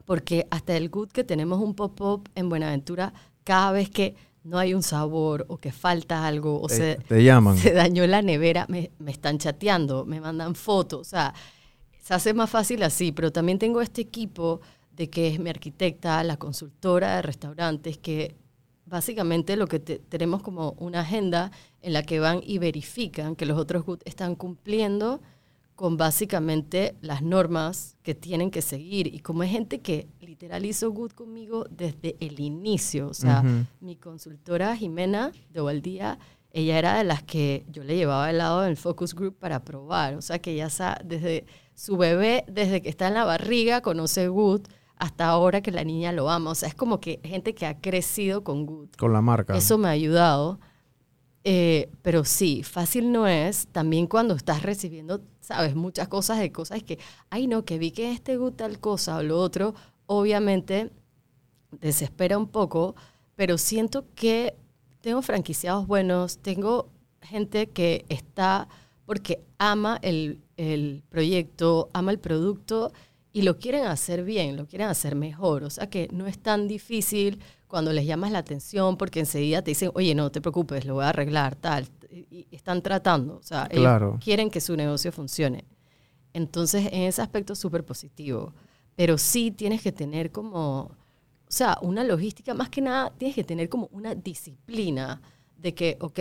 [0.06, 3.14] porque hasta el good que tenemos un pop-up en Buenaventura,
[3.44, 4.16] cada vez que
[4.46, 7.58] no hay un sabor o que falta algo o Te, se, te llaman.
[7.58, 11.34] se dañó la nevera, me, me están chateando, me mandan fotos, o sea,
[12.02, 14.62] se hace más fácil así, pero también tengo este equipo
[14.96, 18.36] de que es mi arquitecta, la consultora de restaurantes, que
[18.86, 21.52] básicamente lo que te- tenemos como una agenda
[21.84, 25.22] en la que van y verifican que los otros good están cumpliendo
[25.76, 29.08] con básicamente las normas que tienen que seguir.
[29.14, 33.44] Y como es gente que literal hizo good conmigo desde el inicio, o sea,
[33.82, 36.20] mi consultora Jimena de Ovaldía,
[36.52, 40.14] ella era de las que yo le llevaba helado en el focus group para probar.
[40.16, 44.28] O sea, que ella sa- desde su bebé, desde que está en la barriga, conoce
[44.28, 44.62] Good,
[44.98, 46.52] hasta ahora que la niña lo ama.
[46.52, 48.90] O sea, es como que gente que ha crecido con Good.
[48.98, 49.58] Con la marca.
[49.58, 50.60] Eso me ha ayudado.
[51.44, 53.68] Eh, pero sí, fácil no es.
[53.68, 58.12] También cuando estás recibiendo, sabes, muchas cosas de cosas que, ay no, que vi que
[58.12, 59.76] este tal cosa o lo otro,
[60.06, 60.92] obviamente
[61.82, 62.96] desespera un poco,
[63.36, 64.56] pero siento que
[65.02, 66.90] tengo franquiciados buenos, tengo
[67.22, 68.68] gente que está
[69.06, 72.94] porque ama el, el proyecto, ama el producto
[73.34, 75.64] y lo quieren hacer bien, lo quieren hacer mejor.
[75.64, 77.40] O sea que no es tan difícil
[77.74, 81.06] cuando les llamas la atención porque enseguida te dicen, oye, no te preocupes, lo voy
[81.06, 81.88] a arreglar, tal.
[82.12, 85.66] Y están tratando, o sea, ellos quieren que su negocio funcione.
[86.34, 88.54] Entonces, en ese aspecto, súper positivo.
[88.96, 90.96] Pero sí tienes que tener como, o
[91.48, 95.20] sea, una logística, más que nada, tienes que tener como una disciplina
[95.58, 96.20] de que, ok,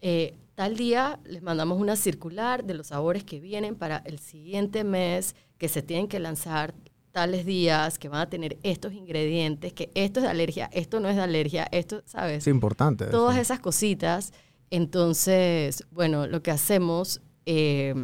[0.00, 4.82] eh, tal día les mandamos una circular de los sabores que vienen para el siguiente
[4.82, 6.74] mes, que se tienen que lanzar
[7.14, 11.08] tales días, que van a tener estos ingredientes, que esto es de alergia, esto no
[11.08, 12.38] es de alergia, esto, ¿sabes?
[12.38, 13.06] Es importante.
[13.06, 13.42] todas eso.
[13.42, 14.32] esas cositas.
[14.68, 17.94] Entonces, bueno, lo que hacemos, eh,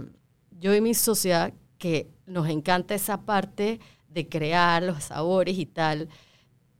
[0.52, 6.08] yo y mi socia, que nos encanta esa parte de crear los sabores y tal,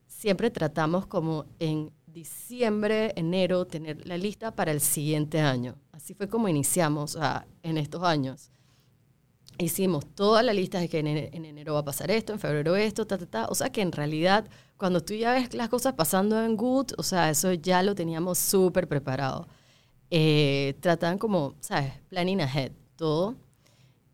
[0.07, 5.75] siempre tratamos como en diciembre, enero, tener la lista para el siguiente año.
[5.91, 8.51] Así fue como iniciamos ah, en estos años.
[9.61, 12.75] Hicimos toda la lista de que en, en enero va a pasar esto, en febrero
[12.75, 13.47] esto, ta, ta, ta.
[13.47, 14.45] O sea que en realidad,
[14.75, 18.39] cuando tú ya ves las cosas pasando en Good, o sea, eso ya lo teníamos
[18.39, 19.47] súper preparado.
[20.09, 21.93] Eh, tratan como, ¿sabes?
[22.09, 23.35] Planning ahead, todo.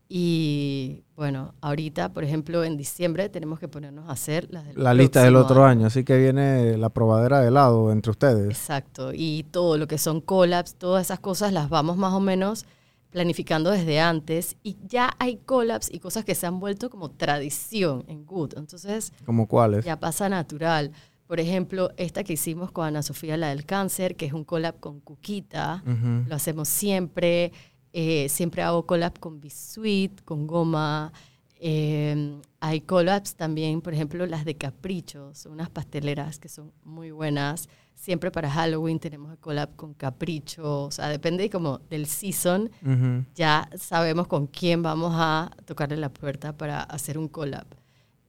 [0.06, 4.94] Y bueno, ahorita, por ejemplo, en diciembre tenemos que ponernos a hacer las del La
[4.94, 5.86] lista del otro año.
[5.86, 8.50] Así que viene la probadera de helado entre ustedes.
[8.50, 12.64] Exacto, y todo lo que son collabs, todas esas cosas las vamos más o menos
[13.10, 18.04] planificando desde antes y ya hay collabs y cosas que se han vuelto como tradición
[18.08, 18.54] en Good.
[18.56, 19.84] Entonces ¿Como cuáles?
[19.84, 20.92] ya pasa natural.
[21.26, 24.80] Por ejemplo, esta que hicimos con Ana Sofía, la del cáncer, que es un collab
[24.80, 25.82] con Cuquita.
[26.26, 27.52] Lo hacemos siempre.
[27.92, 31.12] Eh, siempre hago collab con Biscuit, con Goma.
[31.60, 35.34] Eh, hay collabs también, por ejemplo, las de Capricho.
[35.34, 37.68] Son unas pasteleras que son muy buenas.
[37.98, 40.84] Siempre para Halloween tenemos el collab con Capricho.
[40.84, 42.70] O sea, depende como del season.
[42.80, 43.24] Ujú.
[43.34, 47.66] Ya sabemos con quién vamos a tocarle la puerta para hacer un collab.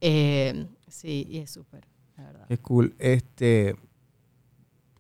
[0.02, 1.86] Eh, sí, y es súper,
[2.18, 2.48] la verdad.
[2.48, 2.96] Qué cool.
[2.98, 3.76] Este,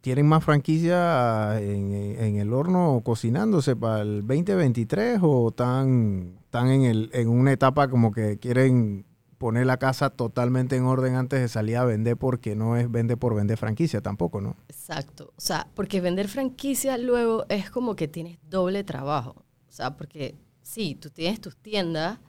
[0.01, 6.83] ¿Tienen más franquicia en, en el horno cocinándose para el 2023 o están, están en,
[6.83, 9.03] el, en una etapa como que quieren
[9.39, 13.17] poner la casa totalmente en orden antes de salir a vender porque no es vende
[13.17, 14.55] por vender franquicia tampoco, ¿no?
[14.67, 15.33] Exacto.
[15.35, 19.45] O sea, porque vender franquicia luego es como que tienes doble trabajo.
[19.67, 22.19] O sea, porque sí, tú tienes tus tiendas,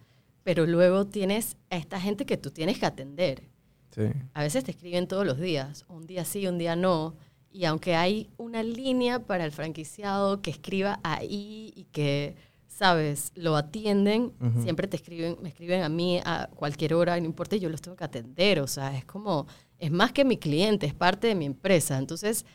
[0.45, 3.43] pero luego tienes a esta gente que tú tienes que atender.
[3.95, 4.05] Sí.
[4.33, 7.17] A veces te escriben todos los días, un día sí, un día no,
[7.53, 12.37] Y aunque hay una línea para el franquiciado que escriba ahí y que,
[12.81, 17.57] sabes, lo atienden, siempre te escriben, me escriben a mí a cualquier hora, no importa,
[17.57, 18.59] yo los tengo que atender.
[18.59, 19.47] O sea, es como,
[19.79, 21.99] es más que mi cliente, es parte de mi empresa.
[21.99, 22.47] Entonces,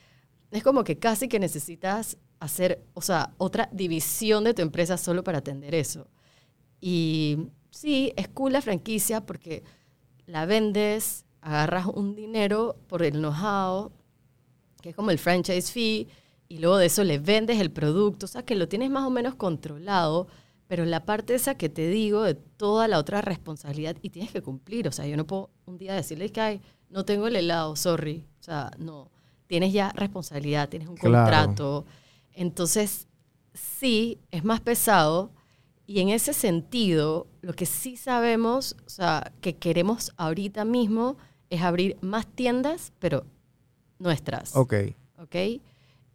[0.50, 5.24] es como que casi que necesitas hacer, o sea, otra división de tu empresa solo
[5.24, 6.08] para atender eso.
[6.82, 9.64] Y sí, es cool la franquicia porque
[10.26, 13.92] la vendes, agarras un dinero por el know-how,
[14.82, 16.08] que es como el franchise fee,
[16.48, 19.10] y luego de eso le vendes el producto, o sea, que lo tienes más o
[19.10, 20.28] menos controlado,
[20.68, 24.42] pero la parte esa que te digo de toda la otra responsabilidad y tienes que
[24.42, 27.76] cumplir, o sea, yo no puedo un día decirles que ay, no tengo el helado,
[27.76, 29.12] sorry, o sea, no,
[29.48, 31.24] tienes ya responsabilidad, tienes un Claro.
[31.26, 31.86] contrato,
[32.34, 33.08] entonces
[33.54, 35.32] sí, es más pesado,
[35.88, 41.18] y en ese sentido, lo que sí sabemos, o sea, que queremos ahorita mismo
[41.50, 43.24] es abrir más tiendas, pero
[44.00, 44.56] nuestras.
[44.56, 44.74] Ok.
[45.20, 45.36] ¿Ok?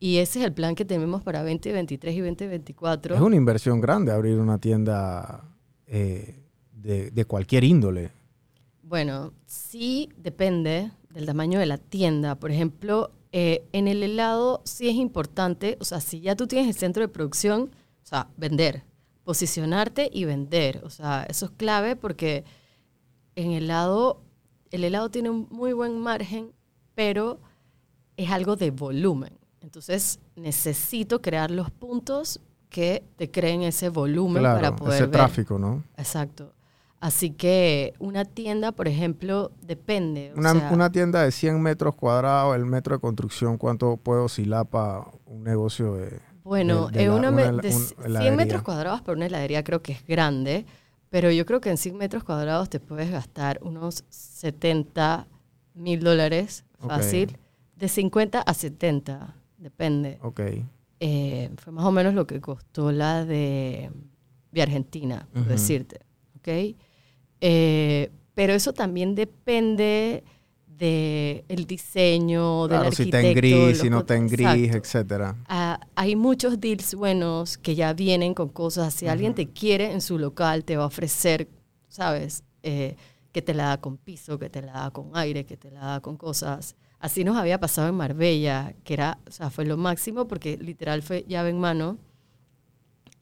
[0.01, 3.15] Y ese es el plan que tenemos para 2023 y 2024.
[3.15, 5.45] Es una inversión grande abrir una tienda
[5.87, 6.43] eh,
[6.73, 8.11] de, de cualquier índole.
[8.83, 12.35] Bueno, sí depende del tamaño de la tienda.
[12.35, 16.69] Por ejemplo, eh, en el helado sí es importante, o sea, si ya tú tienes
[16.69, 17.71] el centro de producción,
[18.03, 18.83] o sea, vender,
[19.23, 20.81] posicionarte y vender.
[20.85, 22.45] O sea, eso es clave porque
[23.37, 24.23] en helado,
[24.71, 26.53] el helado tiene un muy buen margen,
[26.95, 27.39] pero
[28.17, 29.40] es algo de volumen.
[29.61, 35.11] Entonces, necesito crear los puntos que te creen ese volumen Claro, para poder ese ver.
[35.11, 35.83] tráfico, ¿no?
[35.97, 36.53] Exacto.
[37.01, 40.33] Así que una tienda, por ejemplo, depende.
[40.35, 44.21] o Una, sea, una tienda de 100 metros cuadrados, el metro de construcción, ¿cuánto puede
[44.21, 46.21] oscilar para un negocio de...
[46.45, 48.37] bueno, de- de la- una, una me- hela- de un- 100 heladería?
[48.37, 50.67] metros cuadrados para una heladería creo que es grande,
[51.09, 55.27] pero yo creo que en 100 metros cuadrados te puedes gastar unos 70
[55.75, 57.39] mil dólares fácil,
[57.77, 60.19] de 50 a 70, depende.
[60.23, 60.41] Ok.
[61.03, 63.91] Eh, fue más o menos lo que costó la de,
[64.51, 66.01] de Argentina, por decirte.
[66.37, 66.77] ¿ok?
[67.41, 70.25] Eh, pero eso también depende
[70.67, 74.75] del el diseño, del Claro, si está en de gris, si no está en gris,
[74.75, 75.37] etcétera.
[75.47, 78.95] Ah, hay muchos deals buenos que ya vienen con cosas.
[78.95, 81.49] Si alguien te quiere en su local, te va a ofrecer,
[81.89, 82.45] ¿sabes?
[82.63, 82.97] Eh,
[83.33, 85.81] que te la da con piso, que te la da con aire, que te la
[85.81, 86.77] da con cosas.
[87.01, 91.03] Así nos había pasado en Marbella, que era, o sea, fue lo máximo porque literal
[91.03, 91.99] fue llave en mano.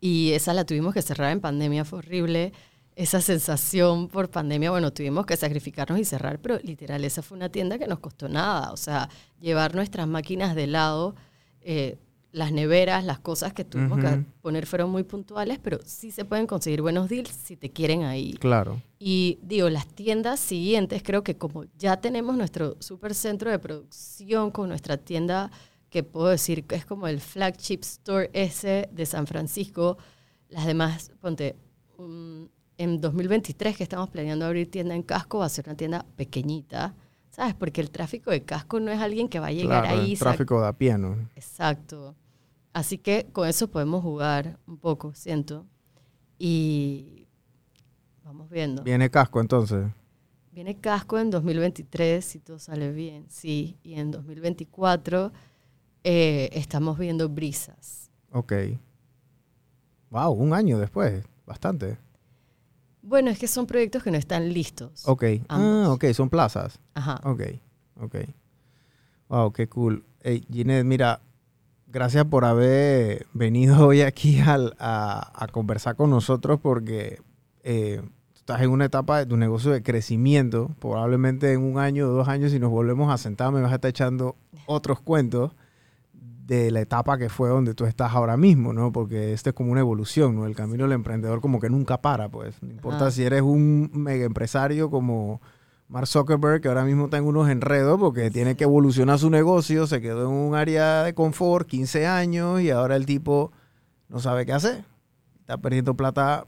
[0.00, 2.52] Y esa la tuvimos que cerrar en pandemia, fue horrible.
[2.96, 7.50] Esa sensación por pandemia, bueno, tuvimos que sacrificarnos y cerrar, pero literal, esa fue una
[7.50, 8.72] tienda que nos costó nada.
[8.72, 9.08] O sea,
[9.40, 11.14] llevar nuestras máquinas de helado,
[11.60, 11.98] eh,
[12.30, 16.46] las neveras, las cosas que tuvimos que poner fueron muy puntuales, pero sí se pueden
[16.46, 18.34] conseguir buenos deals si te quieren ahí.
[18.34, 18.82] Claro.
[18.98, 24.50] Y digo, las tiendas siguientes, creo que como ya tenemos nuestro super centro de producción
[24.50, 25.50] con nuestra tienda,
[25.90, 29.96] que puedo decir que es como el flagship store ese de San Francisco,
[30.50, 31.56] las demás, ponte,
[31.98, 32.44] mm,
[32.76, 36.94] en 2023 que estamos planeando abrir tienda en Casco, va a ser una tienda pequeñita,
[37.38, 37.54] ¿sabes?
[37.54, 40.12] Porque el tráfico de Casco no es alguien que va a llegar Claro, ahí.
[40.14, 41.28] el tráfico de a pie, ¿no?
[41.36, 42.16] Exacto.
[42.72, 45.64] Así que con eso podemos jugar un poco, siento.
[46.36, 47.28] Y
[48.24, 48.82] vamos viendo.
[48.82, 49.86] Viene casco entonces.
[50.50, 53.78] Viene casco en 2023, si todo sale bien, sí.
[53.84, 55.30] Y en 2024
[56.02, 58.10] eh, estamos viendo brisas.
[58.32, 58.52] Ok.
[60.10, 61.24] Wow, un año después.
[61.46, 61.98] Bastante.
[63.08, 65.02] Bueno, es que son proyectos que no están listos.
[65.06, 65.24] Ok.
[65.48, 65.88] Ah, Ambos.
[65.96, 66.78] ok, son plazas.
[66.94, 67.20] Ajá.
[67.24, 67.40] Ok,
[68.00, 68.16] ok.
[69.30, 70.04] Wow, qué cool.
[70.22, 71.20] Hey, Ginette, mira,
[71.86, 77.22] gracias por haber venido hoy aquí al- a, a conversar con nosotros porque
[77.62, 78.02] eh,
[78.34, 80.70] tú estás en una etapa de tu negocio de crecimiento.
[80.78, 83.76] Probablemente en un año o dos años, si nos volvemos a sentar, me vas a
[83.76, 84.36] estar echando
[84.66, 85.52] otros cuentos
[86.48, 88.90] de la etapa que fue donde tú estás ahora mismo, ¿no?
[88.90, 90.46] Porque esto es como una evolución, ¿no?
[90.46, 92.62] El camino del emprendedor como que nunca para, pues.
[92.62, 93.10] No importa Ajá.
[93.10, 95.42] si eres un mega empresario como
[95.88, 99.86] Mark Zuckerberg, que ahora mismo está en unos enredos porque tiene que evolucionar su negocio,
[99.86, 103.52] se quedó en un área de confort 15 años y ahora el tipo
[104.08, 104.86] no sabe qué hacer.
[105.40, 106.46] Está perdiendo plata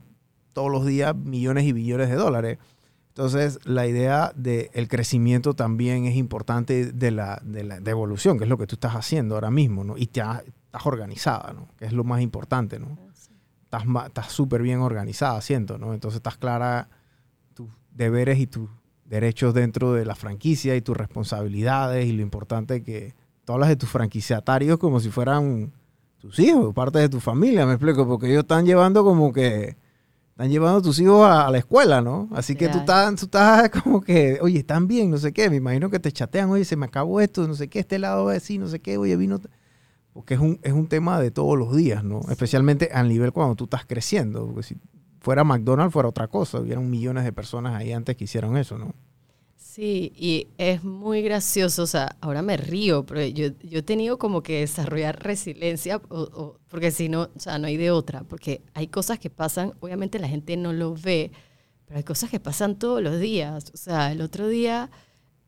[0.53, 2.57] todos los días, millones y billones de dólares.
[3.11, 8.45] Entonces, la idea del crecimiento también es importante de la, de la de evolución, que
[8.45, 9.97] es lo que tú estás haciendo ahora mismo, ¿no?
[9.97, 11.67] Y te ha- estás organizada, ¿no?
[11.77, 12.97] Que es lo más importante, ¿no?
[13.65, 15.93] Estás ma- estás súper bien organizada, siento, ¿no?
[15.93, 16.87] Entonces, estás clara
[17.53, 18.69] tus deberes y tus
[19.03, 23.75] derechos dentro de la franquicia y tus responsabilidades y lo importante que tú hablas de
[23.75, 25.73] tus franquiciatarios como si fueran
[26.17, 29.75] tus hijos, parte de tu familia, me explico, porque ellos están llevando como que
[30.41, 32.27] están llevando a tus hijos a, a la escuela, ¿no?
[32.31, 35.51] Así que tú estás, tú estás como que, oye, están bien, no sé qué.
[35.51, 38.29] Me imagino que te chatean, oye, se me acabó esto, no sé qué, este lado
[38.29, 39.39] de así, no sé qué, oye, vino.
[40.13, 42.21] Porque es un, es un tema de todos los días, ¿no?
[42.29, 44.47] Especialmente al nivel cuando tú estás creciendo.
[44.47, 44.77] Porque si
[45.19, 46.59] fuera McDonald's, fuera otra cosa.
[46.59, 48.95] Hubieran millones de personas ahí antes que hicieron eso, ¿no?
[49.73, 54.17] Sí, y es muy gracioso, o sea, ahora me río, pero yo, yo he tenido
[54.17, 58.23] como que desarrollar resiliencia, o- o- porque si no, o sea, no hay de otra,
[58.23, 61.31] porque hay cosas que pasan, obviamente la gente no lo ve,
[61.85, 63.71] pero hay cosas que pasan todos los días.
[63.73, 64.89] O sea, el otro día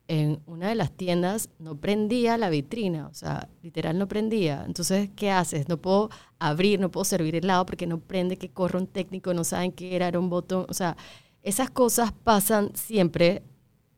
[0.08, 4.64] en una de las tiendas no prendía la vitrina, o sea, literal no prendía.
[4.66, 5.70] Entonces, ¿qué haces?
[5.70, 6.10] No puedo
[6.40, 9.96] abrir, no puedo servir helado porque no prende, que corre un técnico, no saben qué
[9.96, 10.66] era, era un botón.
[10.70, 10.98] O sea,
[11.42, 13.44] esas cosas pasan siempre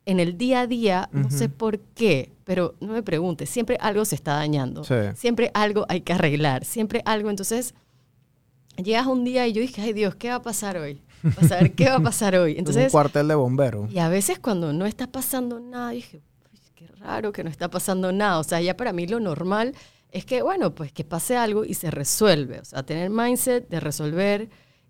[0.06, 4.04] en el día a día, no sé por qué, pero no me preguntes, siempre algo
[4.04, 4.84] se está dañando.
[4.84, 4.94] Sí.
[5.16, 7.28] Siempre algo hay que arreglar, siempre algo.
[7.28, 7.74] Entonces,
[8.82, 11.02] llegas un día y yo dije, ay Dios, ¿qué va a pasar hoy?
[11.50, 12.52] A qué va a pasar hoy.
[12.52, 13.90] es un Entonces, cuartel de bomberos.
[13.92, 16.20] y a veces cuando no está pasando nada, dije,
[16.52, 18.38] "Uy, qué raro que no está pasando nada.
[18.38, 19.74] O sea, ya para mí lo normal
[20.12, 22.60] es que, bueno, pues que pase algo y se resuelve.
[22.60, 24.48] O sea, tener mindset de resolver.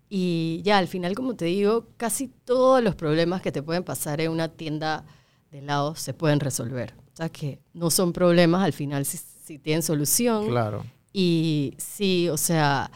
[0.09, 4.21] Y ya al final, como te digo, casi todos los problemas que te pueden pasar
[4.21, 5.05] en una tienda
[5.51, 6.93] de helados se pueden resolver.
[7.13, 10.47] O sea, que no son problemas al final si, si tienen solución.
[10.47, 10.85] Claro.
[11.11, 12.91] Y sí, o sea,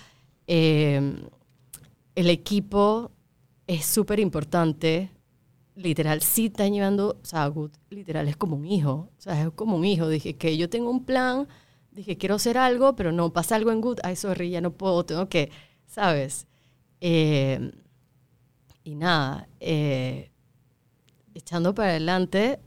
[0.48, 1.16] eh,
[2.16, 3.12] el equipo
[3.68, 5.12] es súper importante.
[5.76, 9.10] Literal, sí están llevando, o sea, Good literal es como un hijo.
[9.18, 10.08] O sea, es como un hijo.
[10.08, 11.48] Dije que yo tengo un plan,
[11.92, 14.00] dije quiero hacer algo, pero no pasa algo en Good.
[14.04, 15.50] Ay, sorry, ya no puedo, tengo que,
[15.88, 16.48] ¿sabes?
[17.02, 17.72] Eh,
[18.84, 20.32] y nada, eh,
[21.36, 22.60] echando para adelante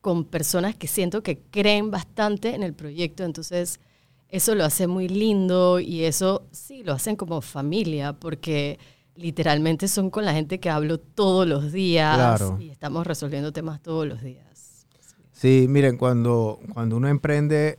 [0.00, 3.80] con personas que siento que creen bastante en el proyecto, entonces
[4.28, 8.78] eso lo hace muy lindo y eso sí lo hacen como familia, porque
[9.16, 12.56] literalmente son con la gente que hablo todos los días Claro.
[12.60, 14.86] y estamos resolviendo temas todos los días.
[15.32, 17.78] Sí, miren, cuando, cuando uno emprende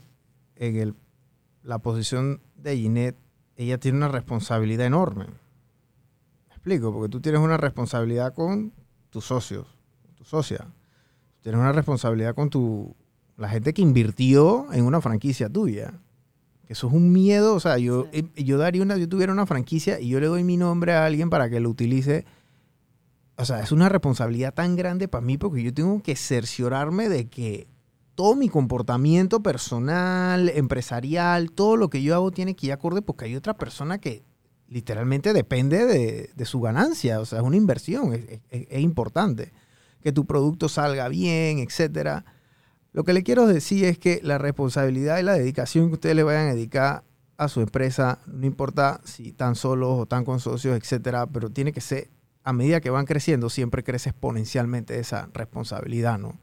[0.56, 0.94] en el,
[1.62, 3.16] la posición de Ginette,
[3.60, 5.26] ella tiene una responsabilidad enorme.
[5.26, 8.72] Me explico, porque tú tienes una responsabilidad con
[9.10, 9.66] tus socios,
[10.16, 10.66] tu socia.
[11.42, 12.96] Tienes una responsabilidad con tu,
[13.36, 15.92] la gente que invirtió en una franquicia tuya.
[16.68, 20.00] Eso es un miedo, o sea, yo, eh, yo daría una, yo tuviera una franquicia
[20.00, 22.24] y yo le doy mi nombre a alguien para que lo utilice.
[23.36, 27.28] O sea, es una responsabilidad tan grande para mí porque yo tengo que cerciorarme de
[27.28, 27.66] que
[28.20, 33.24] todo mi comportamiento personal, empresarial, todo lo que yo hago tiene que ir acorde porque
[33.24, 34.22] hay otra persona que
[34.68, 37.18] literalmente depende de, de su ganancia.
[37.20, 39.54] O sea, es una inversión, es, es- importante.
[40.02, 42.26] Que tu producto salga bien, etcétera.
[42.92, 46.22] Lo que le quiero decir es que la responsabilidad y la dedicación que ustedes le
[46.22, 47.04] vayan a dedicar
[47.38, 51.72] a su empresa, no importa si están solos o están con socios, etcétera, pero tiene
[51.72, 52.10] que ser,
[52.44, 56.38] a medida que van creciendo, siempre crece exponencialmente esa responsabilidad, ¿no?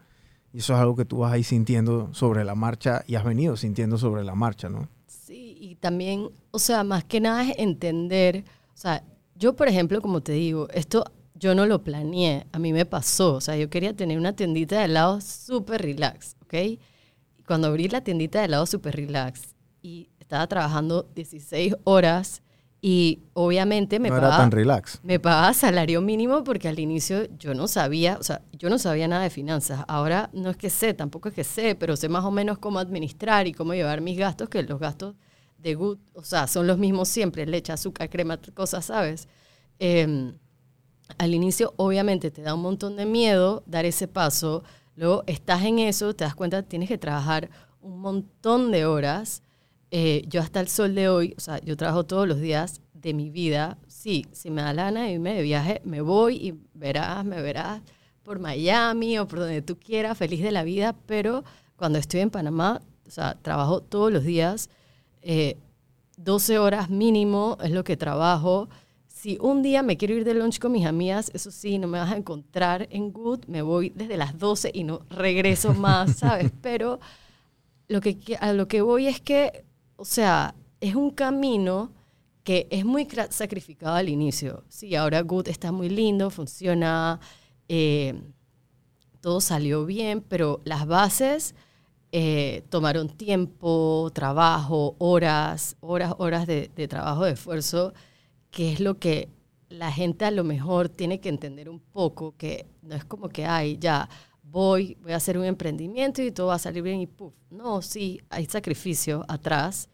[0.58, 3.56] Y eso es algo que tú vas ahí sintiendo sobre la marcha y has venido
[3.56, 4.90] sintiendo sobre la marcha, ¿no?
[5.06, 8.44] Sí, y también, o sea, más que nada es entender,
[8.74, 9.04] o sea,
[9.36, 11.06] yo por ejemplo, como te digo, esto
[11.36, 14.80] yo no lo planeé, a mí me pasó, o sea, yo quería tener una tiendita
[14.80, 16.54] de helados súper relax, ¿ok?
[16.56, 19.54] Y cuando abrí la tiendita de helados súper relax
[19.84, 22.42] y estaba trabajando 16 horas
[22.82, 25.00] y obviamente me no era pagaba, tan relax.
[25.04, 29.08] me pagaba salario mínimo porque al inicio yo no sabía, o sea, yo no sabía
[29.08, 29.84] nada de finanzas.
[29.88, 32.80] Ahora no es que sé, tampoco es que sé, pero sé más o menos cómo
[32.80, 35.16] administrar y cómo llevar mis gastos, que los gastos
[35.58, 39.28] de Good, o sea, son los mismos siempre, leche, azúcar, crema, cosas, ¿sabes?
[39.80, 40.34] Eh,
[41.18, 44.64] al inicio obviamente te da un montón de miedo dar ese paso,
[44.96, 47.50] luego estás en eso, te das cuenta, tienes que trabajar
[47.82, 49.42] un montón de horas.
[49.92, 53.14] Eh, yo hasta el sol de hoy, o sea, yo trabajo todos los días de
[53.14, 53.78] mi vida.
[53.88, 57.42] Sí, si me da la gana de irme de viaje, me voy y verás, me
[57.42, 57.82] verás
[58.24, 61.44] por Miami o por donde tú quieras, feliz de la vida, pero
[61.78, 64.70] cuando estoy en Panamá, o sea, trabajo todos los días,
[65.22, 65.58] eh,
[66.18, 68.68] 12 horas mínimo es lo que trabajo.
[69.08, 72.00] Si un día me quiero ir de lunch con mis amigas, eso sí, no me
[72.00, 76.52] vas a encontrar en Good, me voy desde las 12 y no regreso más, ¿sabes?
[76.62, 77.00] Pero
[77.88, 79.64] lo que, a lo que voy es que,
[79.98, 81.92] o sea, es un camino
[82.44, 84.64] que es muy sacrificado al inicio.
[84.70, 87.20] Sí, ahora Good está muy lindo, funciona,
[87.68, 88.22] eh,
[89.20, 91.56] todo salió bien, pero las bases
[92.14, 97.94] eh, tomaron tiempo, trabajo, horas, horas, horas de, de trabajo, de esfuerzo,
[98.50, 99.30] que es lo que
[99.70, 103.46] la gente a lo mejor tiene que entender un poco, que no es como que,
[103.46, 104.08] ay, ya
[104.50, 107.34] voy, voy a hacer un emprendimiento y todo va a salir bien y puff.
[107.50, 109.90] No, sí, hay sacrificio atrás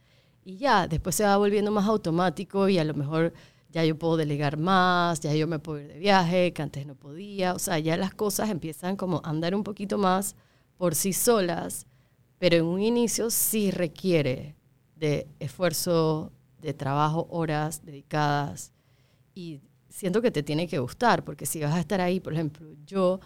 [0.46, 3.34] y ya, después se va volviendo más automático y a lo mejor
[3.72, 6.96] ya yo puedo delegar más, ya yo me puedo ir de viaje, que antes no
[6.96, 7.54] podía.
[7.54, 10.36] O sea, ya las cosas empiezan como a andar un poquito más
[10.78, 11.88] por sí solas,
[12.38, 14.56] pero en un inicio sí requiere
[14.96, 16.32] de esfuerzo,
[16.62, 18.74] de trabajo, horas dedicadas.
[19.34, 22.68] Y siento que te tiene que gustar, porque si vas a estar ahí, por ejemplo,
[22.86, 23.20] yo,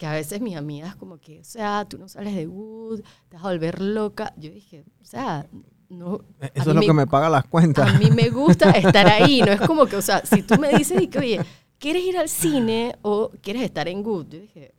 [0.00, 3.36] que a veces mis amigas como que, o sea, tú no sales de Wood, te
[3.36, 4.32] vas a volver loca.
[4.38, 5.46] Yo dije, o sea,
[5.90, 6.22] no.
[6.40, 7.94] Eh, Eso es lo que me paga las cuentas.
[7.94, 10.70] A mí me gusta estar ahí, no es como que, o sea, si tú me
[10.70, 11.40] dices que, oye,
[11.78, 14.28] ¿quieres ir al cine o quieres estar en Good?
[14.30, 14.72] Yo dije,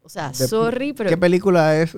[0.00, 1.10] o sea, sorry, pero...
[1.10, 1.96] ¿Qué película es?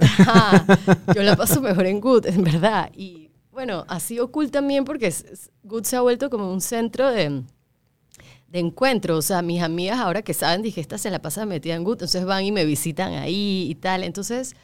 [1.14, 2.90] yo la paso mejor en Good, en verdad.
[2.96, 5.12] Y bueno, ha sido cool también porque
[5.64, 7.42] Good se ha vuelto como un centro de,
[8.48, 9.16] de encuentro.
[9.16, 11.94] O sea, mis amigas ahora que saben, dije, esta se la pasa metida en Good,
[11.94, 14.04] entonces van y me visitan ahí y tal.
[14.04, 14.54] Entonces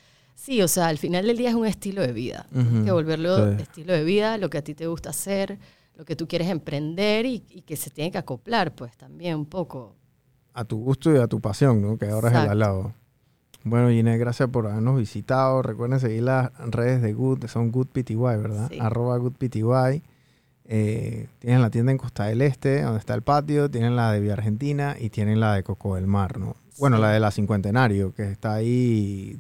[0.41, 2.47] Sí, o sea, al final del día es un estilo de vida.
[2.51, 5.59] que volverlo estilo de vida, lo que a ti te gusta hacer,
[5.97, 9.97] lo que tú quieres emprender y, que se tiene que acoplar, pues también un poco.
[10.55, 11.99] A tu gusto y a tu pasión, ¿no?
[11.99, 12.95] Que ahora es el al lado.
[13.65, 15.61] Bueno, Ginés, gracias por habernos visitado.
[15.61, 18.71] Recuerden seguir las redes de Good, son GoodPTY, ¿verdad?
[18.81, 20.03] Arroba GoodPTY.
[20.73, 24.21] Eh, tienen la tienda en Costa del Este, donde está el patio, tienen la de
[24.21, 26.55] Vía Argentina y tienen la de Coco del Mar, ¿no?
[26.79, 29.37] Bueno, la de la Cincuentenario, que está ahí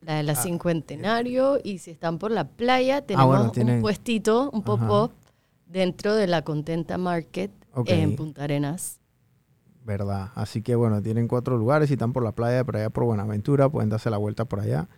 [0.00, 4.50] la de la ah, Cincuentenario, y si están por la playa, ah, tenemos un puestito,
[4.50, 5.12] un pop-up,
[5.66, 7.52] dentro de la Contenta Market
[7.86, 8.98] en Punta Arenas.
[9.84, 10.30] Verdad.
[10.34, 11.86] Así que bueno, tienen cuatro lugares.
[11.86, 14.88] Si están por la playa, por allá por Buenaventura, pueden darse la vuelta por allá.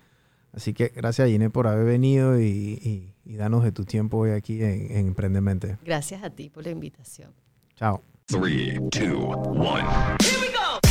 [0.52, 4.62] Así que gracias, Gine, por haber venido y, y, darnos de tu tiempo hoy aquí
[4.62, 5.76] en, en Emprendemente.
[5.84, 7.32] Gracias a ti por la invitación.
[7.76, 8.02] Chao.
[8.26, 10.87] 3, 2, 1.